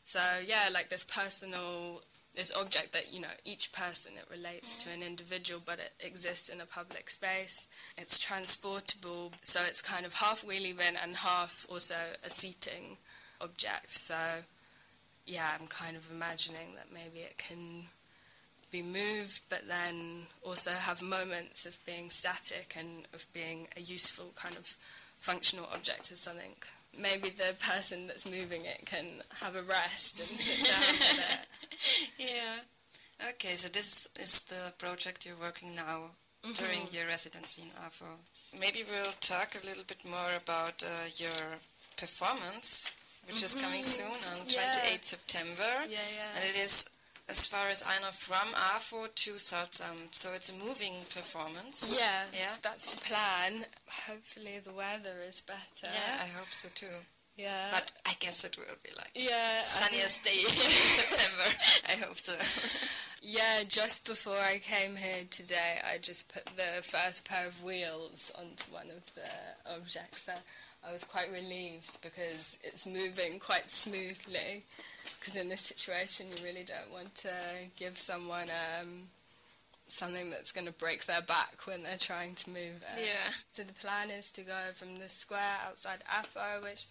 So 0.03 0.19
yeah, 0.45 0.67
like 0.73 0.89
this 0.89 1.03
personal 1.03 2.01
this 2.35 2.55
object 2.55 2.93
that 2.93 3.13
you 3.13 3.21
know 3.21 3.35
each 3.43 3.71
person 3.71 4.13
it 4.17 4.25
relates 4.29 4.83
to 4.83 4.93
an 4.93 5.01
individual 5.01 5.61
but 5.65 5.79
it 5.79 5.93
exists 5.99 6.49
in 6.49 6.61
a 6.61 6.65
public 6.65 7.09
space. 7.09 7.67
It's 7.97 8.19
transportable 8.19 9.33
so 9.43 9.61
it's 9.67 9.81
kind 9.81 10.05
of 10.05 10.15
half 10.15 10.43
wheelie 10.43 10.77
bin 10.77 10.95
and 11.01 11.15
half 11.15 11.65
also 11.69 11.95
a 12.25 12.29
seating 12.29 12.97
object. 13.41 13.89
So 13.91 14.15
yeah 15.25 15.49
i'm 15.59 15.67
kind 15.67 15.95
of 15.95 16.09
imagining 16.11 16.75
that 16.75 16.93
maybe 16.93 17.19
it 17.19 17.37
can 17.37 17.83
be 18.71 18.81
moved 18.81 19.41
but 19.49 19.67
then 19.67 20.23
also 20.43 20.71
have 20.71 21.01
moments 21.01 21.65
of 21.65 21.77
being 21.85 22.09
static 22.09 22.75
and 22.77 23.05
of 23.13 23.25
being 23.33 23.67
a 23.77 23.81
useful 23.81 24.31
kind 24.35 24.55
of 24.55 24.75
functional 25.17 25.67
object 25.73 26.11
as 26.11 26.19
something 26.19 26.53
maybe 27.01 27.29
the 27.29 27.55
person 27.59 28.07
that's 28.07 28.29
moving 28.29 28.65
it 28.65 28.85
can 28.85 29.05
have 29.41 29.55
a 29.55 29.61
rest 29.61 30.19
and 30.19 30.27
sit 30.27 30.65
down 30.65 31.29
it. 31.29 31.39
Yeah. 32.17 33.29
Okay, 33.29 33.55
so 33.55 33.69
this 33.69 34.09
is 34.19 34.43
the 34.45 34.73
project 34.77 35.25
you're 35.25 35.39
working 35.39 35.75
now 35.75 36.11
mm-hmm. 36.43 36.53
during 36.53 36.87
your 36.91 37.07
residency 37.07 37.63
in 37.63 37.69
AFO. 37.83 38.05
Maybe 38.59 38.83
we'll 38.89 39.13
talk 39.21 39.55
a 39.55 39.65
little 39.65 39.83
bit 39.87 40.03
more 40.05 40.33
about 40.35 40.83
uh, 40.83 41.07
your 41.17 41.59
performance, 41.97 42.95
which 43.27 43.37
mm-hmm. 43.37 43.45
is 43.45 43.63
coming 43.63 43.83
soon 43.83 44.19
on 44.31 44.47
yeah. 44.47 44.71
28th 44.71 45.03
September. 45.03 45.71
Yeah, 45.89 46.03
yeah. 46.15 46.35
And 46.35 46.43
it 46.43 46.57
is 46.59 46.89
as 47.27 47.47
far 47.47 47.67
as 47.69 47.83
I 47.83 47.99
know, 48.01 48.11
from 48.11 48.53
AFO 48.53 49.13
to 49.13 49.31
Salzamt. 49.31 50.13
So 50.13 50.33
it's 50.33 50.49
a 50.49 50.53
moving 50.53 50.93
performance. 51.13 51.97
Yeah, 51.99 52.23
yeah, 52.33 52.55
that's 52.61 52.93
the 52.93 53.01
plan. 53.01 53.65
Hopefully 54.07 54.59
the 54.63 54.73
weather 54.73 55.21
is 55.27 55.41
better. 55.41 55.91
Yeah, 55.91 56.23
I 56.23 56.27
hope 56.27 56.47
so 56.47 56.69
too. 56.73 56.93
Yeah. 57.35 57.67
But 57.71 57.91
I 58.05 58.13
guess 58.19 58.45
it 58.45 58.57
will 58.57 58.77
be 58.81 58.91
like 58.95 59.11
yeah, 59.13 59.61
sunniest 59.61 60.23
day 60.23 60.39
in 60.39 60.47
September. 60.47 61.57
I 61.89 62.05
hope 62.05 62.17
so. 62.17 62.33
Yeah, 63.27 63.63
just 63.67 64.05
before 64.05 64.37
I 64.37 64.59
came 64.59 64.95
here 64.95 65.23
today, 65.31 65.79
I 65.91 65.97
just 65.97 66.31
put 66.31 66.45
the 66.55 66.83
first 66.83 67.27
pair 67.27 67.47
of 67.47 67.63
wheels 67.63 68.31
onto 68.37 68.71
one 68.71 68.85
of 68.95 69.11
the 69.15 69.73
objects. 69.73 70.23
So 70.23 70.33
I 70.87 70.91
was 70.91 71.03
quite 71.03 71.31
relieved 71.33 71.99
because 72.03 72.59
it's 72.63 72.85
moving 72.85 73.39
quite 73.39 73.71
smoothly. 73.71 74.65
Because 75.25 75.41
in 75.41 75.49
this 75.49 75.61
situation, 75.61 76.27
you 76.29 76.35
really 76.45 76.63
don't 76.63 76.93
want 76.93 77.15
to 77.15 77.33
give 77.79 77.97
someone 77.97 78.45
um, 78.79 79.09
something 79.87 80.29
that's 80.29 80.51
going 80.51 80.67
to 80.67 80.73
break 80.73 81.05
their 81.05 81.23
back 81.23 81.65
when 81.65 81.81
they're 81.81 81.97
trying 81.97 82.35
to 82.35 82.51
move 82.51 82.85
it. 82.93 82.99
Yeah. 82.99 83.31
So 83.53 83.63
the 83.63 83.73
plan 83.73 84.11
is 84.11 84.31
to 84.33 84.41
go 84.41 84.53
from 84.73 84.99
the 84.99 85.09
square 85.09 85.57
outside 85.67 86.03
AFO, 86.07 86.61
which 86.61 86.85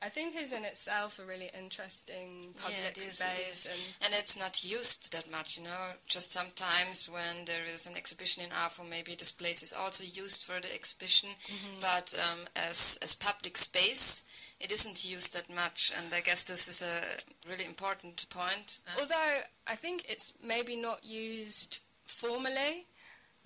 I 0.00 0.08
think 0.08 0.34
is 0.40 0.52
in 0.52 0.64
itself 0.64 1.18
a 1.18 1.24
really 1.24 1.50
interesting 1.52 2.54
public 2.62 2.78
yeah, 2.80 2.90
it 2.90 2.98
is, 2.98 3.18
space. 3.18 3.66
It 3.66 3.72
is. 3.72 3.96
And, 4.00 4.06
and, 4.06 4.22
it's 4.22 4.38
not 4.38 4.62
used 4.62 5.12
that 5.12 5.28
much, 5.28 5.58
you 5.58 5.64
know. 5.64 5.90
Just 6.06 6.30
sometimes 6.30 7.10
when 7.10 7.44
there 7.46 7.64
is 7.66 7.88
an 7.88 7.96
exhibition 7.96 8.44
in 8.44 8.50
AFO, 8.50 8.88
maybe 8.88 9.16
this 9.16 9.32
place 9.32 9.64
is 9.64 9.72
also 9.72 10.04
used 10.04 10.44
for 10.44 10.60
the 10.60 10.72
exhibition, 10.72 11.30
mm-hmm. 11.30 11.80
but 11.80 12.14
um, 12.30 12.38
as 12.54 13.00
as 13.02 13.16
public 13.16 13.56
space, 13.56 14.22
it 14.60 14.70
isn't 14.70 15.04
used 15.04 15.34
that 15.34 15.54
much. 15.54 15.92
And 15.96 16.12
I 16.12 16.20
guess 16.20 16.44
this 16.44 16.68
is 16.68 16.82
a 16.82 17.48
really 17.50 17.64
important 17.64 18.26
point. 18.30 18.80
Although 19.00 19.40
I 19.66 19.74
think 19.74 20.04
it's 20.08 20.34
maybe 20.46 20.76
not 20.76 21.04
used 21.04 21.80
formally 22.04 22.86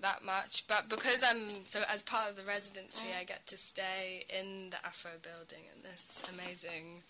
that 0.00 0.24
much, 0.24 0.66
but 0.66 0.88
because 0.88 1.24
I'm 1.24 1.66
so 1.66 1.82
as 1.92 2.02
part 2.02 2.28
of 2.28 2.36
the 2.36 2.42
residency, 2.42 3.08
mm. 3.08 3.20
I 3.20 3.24
get 3.24 3.46
to 3.46 3.56
stay 3.56 4.26
in 4.28 4.70
the 4.70 4.76
AFO 4.76 5.22
building 5.22 5.64
in 5.74 5.82
this 5.82 6.22
amazing 6.34 7.02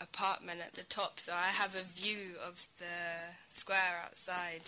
apartment 0.00 0.60
at 0.64 0.72
the 0.72 0.82
top. 0.84 1.20
So 1.20 1.34
I 1.34 1.48
have 1.48 1.74
a 1.74 1.82
view 1.82 2.36
of 2.46 2.66
the 2.78 3.34
square 3.48 4.02
outside, 4.04 4.62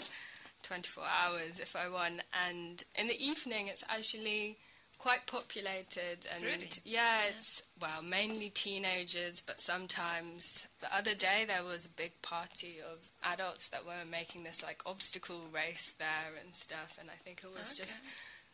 24 0.63 1.05
hours 1.25 1.61
if 1.61 1.75
I 1.75 1.89
want. 1.89 2.23
And 2.47 2.85
in 2.95 3.09
the 3.09 3.25
evening, 3.25 3.69
it's 3.69 3.85
actually 3.89 4.59
quite 4.99 5.27
populated 5.27 6.27
and 6.35 6.43
really? 6.43 6.69
yeah, 6.85 7.21
it's 7.29 7.63
well 7.81 8.03
mainly 8.03 8.51
teenagers, 8.51 9.41
but 9.41 9.61
sometimes 9.61 10.69
the 10.81 10.95
other 10.95 11.15
day 11.15 11.45
there 11.47 11.65
was 11.65 11.87
a 11.87 11.97
big 11.97 12.21
party 12.23 12.77
of 12.81 13.09
adults 13.33 13.69
that 13.69 13.85
were 13.85 14.05
making 14.11 14.45
this 14.45 14.63
like 14.63 14.83
obstacle 14.87 15.43
race 15.53 15.95
there 15.99 16.41
and 16.43 16.55
stuff, 16.55 16.97
and 17.01 17.11
I 17.11 17.15
think 17.17 17.41
it 17.45 17.51
was 17.51 17.79
okay. 17.79 17.85
just 17.85 18.03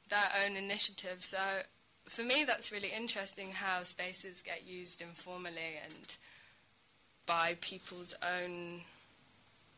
their 0.09 0.45
own 0.45 0.57
initiative. 0.57 1.25
So 1.25 1.39
for 2.05 2.23
me, 2.23 2.45
that's 2.47 2.73
really 2.73 2.93
interesting 2.95 3.51
how 3.53 3.83
spaces 3.83 4.43
get 4.43 4.67
used 4.67 5.01
informally 5.01 5.79
and 5.85 6.17
by 7.27 7.57
people's 7.61 8.15
own 8.23 8.81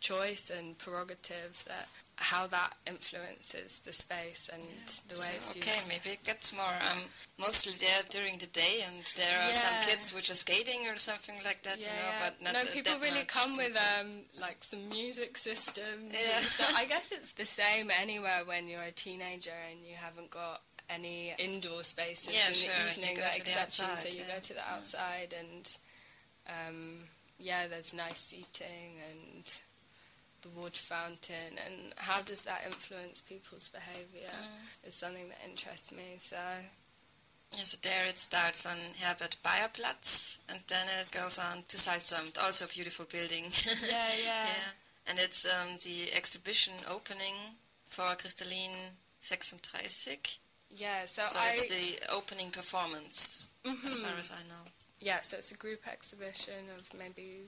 choice 0.05 0.51
and 0.53 0.77
prerogative 0.79 1.65
that 1.67 1.89
how 2.17 2.47
that 2.47 2.73
influences 2.87 3.81
the 3.81 3.93
space 3.93 4.49
and 4.53 4.63
yeah. 4.63 4.87
the 5.11 5.19
way 5.19 5.35
so, 5.41 5.41
it's 5.41 5.57
okay, 5.57 5.81
maybe 5.89 6.15
it 6.15 6.25
gets 6.25 6.55
more. 6.55 6.77
I'm 6.91 7.03
mostly 7.41 7.73
there 7.85 8.03
during 8.09 8.39
the 8.39 8.47
day, 8.47 8.85
and 8.87 9.03
there 9.17 9.35
are 9.41 9.49
Yeah. 9.51 9.65
some 9.67 9.77
kids 9.89 10.15
which 10.15 10.31
are 10.31 10.39
skating 10.39 10.87
or 10.87 10.97
something 10.97 11.35
like 11.49 11.63
that, 11.67 11.81
you 11.81 11.91
know, 11.91 12.13
but 12.23 12.33
not 12.45 12.53
no, 12.55 12.61
people 12.71 12.95
really 13.01 13.25
much 13.27 13.35
come 13.35 13.57
with 13.57 13.75
um 13.99 14.11
like 14.39 14.63
some 14.63 14.89
music 14.91 15.37
systems. 15.39 16.13
Yeah. 16.13 16.39
So 16.39 16.65
I 16.77 16.85
guess 16.85 17.11
it's 17.11 17.33
the 17.33 17.49
same 17.49 17.91
anywhere 17.91 18.43
when 18.47 18.69
you're 18.69 18.87
a 18.87 18.93
teenager 18.93 19.57
and 19.71 19.81
you 19.89 19.97
haven't 19.97 20.31
got 20.31 20.61
any 20.91 21.35
indoor 21.39 21.83
spaces 21.83 22.31
Yeah, 22.37 22.47
in 22.49 22.55
sure, 22.55 22.75
the 22.77 22.83
you 22.85 22.91
evening 23.09 23.17
that 23.25 23.39
accept 23.41 23.73
you. 23.81 23.97
So 23.97 24.09
you 24.13 24.25
yeah. 24.29 24.35
go 24.35 24.41
to 24.41 24.55
the 24.55 24.67
outside 24.71 25.35
and 25.35 25.65
um, 26.47 26.79
yeah, 27.39 27.67
there's 27.67 27.93
nice 27.95 28.19
seating 28.19 29.01
and 29.11 29.45
the 30.45 30.61
water 30.61 30.77
fountain 30.95 31.59
and 31.67 31.93
how 31.97 32.21
does 32.23 32.43
that 32.43 32.63
influence 32.67 33.21
people's 33.23 33.69
behaviour 33.69 34.31
Mm. 34.31 34.89
is 34.89 34.95
something 34.95 35.29
that 35.29 35.41
interests 35.49 35.91
me. 35.93 36.19
So 36.21 36.37
Yeah, 37.57 37.65
so 37.65 37.77
there 37.83 38.07
it 38.09 38.19
starts 38.19 38.67
on 38.67 38.77
Herbert 39.01 39.37
Bayerplatz 39.45 40.39
and 40.49 40.61
then 40.69 40.87
it 41.01 41.11
goes 41.11 41.39
on 41.39 41.63
to 41.69 41.77
Salzamt, 41.77 42.43
also 42.43 42.65
a 42.65 42.69
beautiful 42.69 43.07
building. 43.11 43.45
yeah, 43.67 44.09
yeah. 44.25 44.47
yeah. 44.47 44.71
And 45.07 45.19
it's 45.19 45.45
um, 45.47 45.79
the 45.85 46.13
exhibition 46.17 46.73
opening 46.91 47.35
for 47.87 48.05
Kristalline 48.17 48.93
36. 49.23 50.39
Yeah, 50.77 51.05
so, 51.07 51.23
So 51.23 51.39
I 51.39 51.51
it's 51.53 51.69
the 51.69 52.13
opening 52.13 52.51
performance, 52.51 53.49
as 53.87 53.99
far 54.01 54.19
as 54.19 54.33
I 54.33 54.43
know. 54.49 54.65
yeah, 55.01 55.21
so 55.23 55.37
it's 55.37 55.53
a 55.53 55.57
group 55.57 55.87
exhibition 55.87 56.65
of 56.77 56.89
maybe 56.99 57.43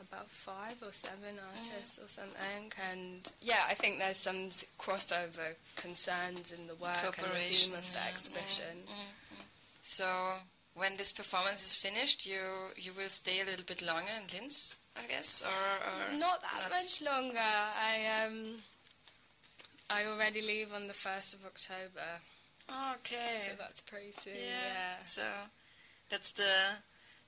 about 0.00 0.28
five 0.30 0.76
or 0.82 0.92
seven 0.92 1.36
artists 1.52 1.98
or 1.98 2.08
something, 2.08 2.72
and 2.92 3.30
yeah, 3.42 3.64
I 3.68 3.74
think 3.74 3.98
there's 3.98 4.16
some 4.16 4.48
crossover 4.78 5.54
concerns 5.76 6.52
in 6.52 6.66
the 6.66 6.74
work 6.76 6.96
and 7.04 7.26
the 7.26 7.38
theme 7.38 7.74
of 7.74 7.92
the 7.92 8.02
exhibition. 8.08 8.76
mm, 8.86 8.92
mm, 8.92 9.34
mm. 9.36 9.44
So 9.82 10.06
when 10.74 10.96
this 10.96 11.12
performance 11.12 11.64
is 11.66 11.76
finished, 11.76 12.26
you 12.26 12.40
you 12.76 12.92
will 12.96 13.08
stay 13.08 13.40
a 13.40 13.44
little 13.44 13.64
bit 13.66 13.82
longer 13.82 14.12
in 14.20 14.26
Linz, 14.32 14.76
I 14.96 15.06
guess, 15.08 15.42
or, 15.44 16.12
or 16.14 16.18
Not 16.18 16.40
that 16.42 16.60
not? 16.62 16.70
much 16.70 17.02
longer. 17.02 17.38
I 17.38 18.24
um, 18.26 18.54
I 19.90 20.04
already 20.06 20.40
leave 20.40 20.72
on 20.74 20.86
the 20.86 20.92
first 20.94 21.34
of 21.34 21.44
October, 21.44 22.20
Okay. 22.94 23.42
so 23.50 23.56
that's 23.58 23.80
pretty 23.80 24.12
soon. 24.12 24.34
yeah. 24.34 24.72
Yeah. 24.74 25.04
So 25.04 25.22
that's 26.08 26.32
the 26.32 26.52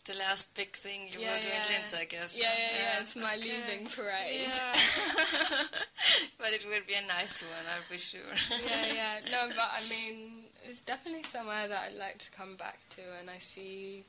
the 0.05 0.19
last 0.19 0.55
big 0.57 0.71
thing 0.73 1.07
you 1.11 1.21
Yeah, 1.21 1.35
will 1.35 1.43
do 1.43 1.49
yeah. 1.49 1.77
Linz, 1.79 1.95
I 1.95 2.05
guess. 2.05 2.39
Yeah, 2.39 2.51
yeah, 2.51 2.79
yeah. 2.83 3.01
It's 3.01 3.17
my 3.17 3.35
okay. 3.39 3.55
leaving 3.55 3.87
parade. 3.87 4.51
Yeah. 4.51 4.75
but 6.39 6.51
it 6.53 6.67
will 6.67 6.83
be 6.87 6.95
a 6.95 7.07
nice 7.07 7.43
one, 7.43 7.67
I'll 7.71 7.87
be 7.91 7.99
sure. 7.99 8.21
yeah, 8.67 8.95
yeah. 8.95 9.15
No, 9.31 9.49
but 9.55 9.71
I 9.71 9.81
mean, 9.89 10.45
it's 10.65 10.83
definitely 10.83 11.23
somewhere 11.23 11.69
that 11.69 11.91
I'd 11.93 11.99
like 11.99 12.19
to 12.19 12.31
come 12.33 12.57
back 12.57 12.79
to, 12.91 13.03
and 13.21 13.31
I 13.31 13.39
see, 13.39 14.03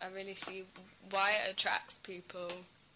I 0.00 0.06
really 0.14 0.34
see 0.34 0.64
why 1.10 1.32
it 1.44 1.52
attracts 1.52 1.96
people. 1.96 2.48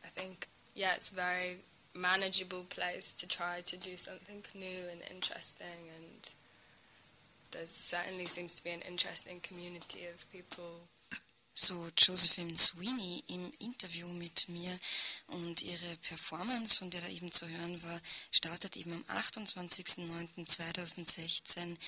I 0.05 0.09
think, 0.09 0.47
yeah, 0.75 0.95
it's 0.95 1.11
a 1.11 1.17
very 1.17 1.57
manageable 1.97 2.65
place 2.71 3.13
to 3.15 3.29
try 3.29 3.61
to 3.65 3.77
do 3.77 3.97
something 3.97 4.43
new 4.55 4.89
and 4.93 5.01
interesting, 5.11 5.91
and 5.97 6.29
there 7.53 7.63
certainly 7.67 8.27
seems 8.27 8.55
to 8.57 8.65
be 8.65 8.71
an 8.71 8.83
interesting 8.89 9.41
community 9.43 10.07
of 10.13 10.31
people. 10.31 10.87
So 11.57 11.89
Josephine 11.97 12.59
Sweeney 12.59 13.23
im 13.29 13.53
Interview 13.61 14.09
mit 14.09 14.49
mir 14.49 14.77
und 15.29 15.63
ihre 15.63 15.97
Performance, 15.99 16.77
von 16.77 16.91
der 16.91 17.01
da 17.01 17.07
eben 17.07 17.31
zu 17.31 17.49
hören 17.49 17.81
war, 17.85 18.01
startet 18.33 18.77
eben 18.77 18.93
am 18.93 19.05
28.09.2016 19.05 21.79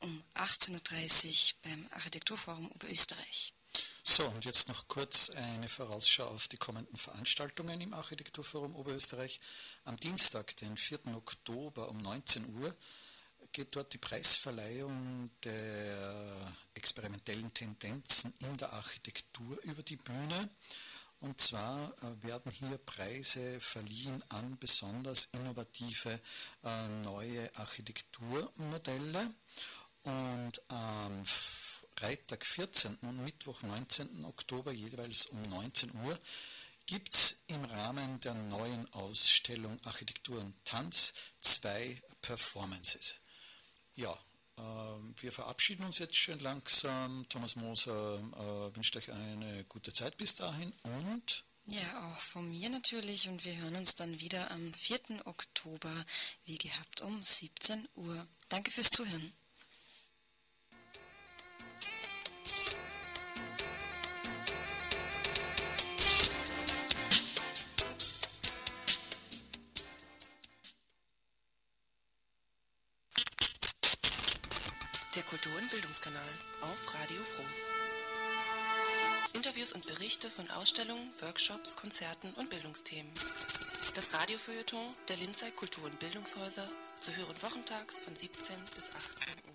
um 0.00 0.24
18.30 0.34 1.54
Uhr 1.54 1.60
beim 1.62 1.86
Architekturforum 1.92 2.68
Oberösterreich. 2.72 3.54
So, 4.02 4.26
und 4.26 4.44
jetzt 4.44 4.68
noch 4.68 4.88
kurz 4.88 5.30
eine 5.30 5.68
Vorausschau 5.68 6.26
auf 6.26 6.48
die 6.48 6.56
kommenden 6.56 6.96
Veranstaltungen 6.96 7.80
im 7.80 7.94
Architekturforum 7.94 8.74
Oberösterreich. 8.74 9.38
Am 9.84 9.96
Dienstag, 9.98 10.56
den 10.56 10.76
4. 10.76 10.98
Oktober 11.14 11.88
um 11.88 11.98
19 11.98 12.56
Uhr, 12.56 12.76
geht 13.52 13.76
dort 13.76 13.92
die 13.92 13.98
Preisverleihung 13.98 15.30
der 15.44 16.54
experimentellen 16.74 17.52
Tendenzen 17.52 18.32
in 18.40 18.56
der 18.56 18.72
Architektur 18.72 19.58
über 19.64 19.82
die 19.82 19.96
Bühne. 19.96 20.48
Und 21.20 21.40
zwar 21.40 21.94
äh, 22.02 22.26
werden 22.26 22.50
hier 22.50 22.78
Preise 22.78 23.60
verliehen 23.60 24.22
an 24.30 24.58
besonders 24.58 25.28
innovative 25.32 26.18
äh, 26.64 26.88
neue 27.04 27.48
Architekturmodelle. 27.56 29.32
Und 30.02 30.60
am 30.66 31.24
Freitag 31.24 32.44
14. 32.44 32.96
und 33.02 33.24
Mittwoch 33.24 33.62
19. 33.62 34.24
Oktober 34.24 34.72
jeweils 34.72 35.26
um 35.26 35.40
19 35.42 35.94
Uhr 36.04 36.18
gibt 36.86 37.14
es 37.14 37.42
im 37.46 37.64
Rahmen 37.66 38.18
der 38.20 38.34
neuen 38.34 38.92
Ausstellung 38.92 39.78
Architektur 39.84 40.40
und 40.40 40.54
Tanz 40.64 41.12
zwei 41.38 41.96
Performances. 42.20 43.21
Ja, 43.94 44.12
äh, 44.58 44.62
wir 45.22 45.32
verabschieden 45.32 45.84
uns 45.84 45.98
jetzt 45.98 46.16
schön 46.16 46.40
langsam. 46.40 47.26
Thomas 47.28 47.56
Moser 47.56 48.18
äh, 48.18 48.76
wünscht 48.76 48.96
euch 48.96 49.10
eine 49.10 49.64
gute 49.64 49.92
Zeit 49.92 50.16
bis 50.16 50.34
dahin 50.34 50.72
und 50.82 51.44
Ja, 51.66 52.10
auch 52.10 52.20
von 52.20 52.50
mir 52.50 52.68
natürlich 52.70 53.28
und 53.28 53.44
wir 53.44 53.56
hören 53.56 53.76
uns 53.76 53.94
dann 53.94 54.18
wieder 54.20 54.50
am 54.50 54.74
4. 54.74 55.26
Oktober, 55.26 56.04
wie 56.44 56.56
gehabt, 56.56 57.02
um 57.02 57.22
17 57.22 57.88
Uhr. 57.94 58.26
Danke 58.48 58.70
fürs 58.70 58.90
Zuhören. 58.90 59.32
Kultur- 75.32 75.56
und 75.56 75.70
Bildungskanal 75.70 76.20
auf 76.60 76.94
Radio 76.94 77.16
Froh. 77.22 77.42
Interviews 79.32 79.72
und 79.72 79.86
Berichte 79.86 80.28
von 80.28 80.50
Ausstellungen, 80.50 81.10
Workshops, 81.22 81.74
Konzerten 81.74 82.34
und 82.34 82.50
Bildungsthemen. 82.50 83.10
Das 83.94 84.12
Radiofeuilleton 84.12 84.84
der 85.08 85.16
Linzer 85.16 85.50
Kultur- 85.52 85.84
und 85.84 85.98
Bildungshäuser 85.98 86.68
zu 87.00 87.16
hören 87.16 87.34
wochentags 87.40 88.00
von 88.00 88.14
17 88.14 88.56
bis 88.74 88.90
18 88.94 89.32
Uhr. 89.32 89.51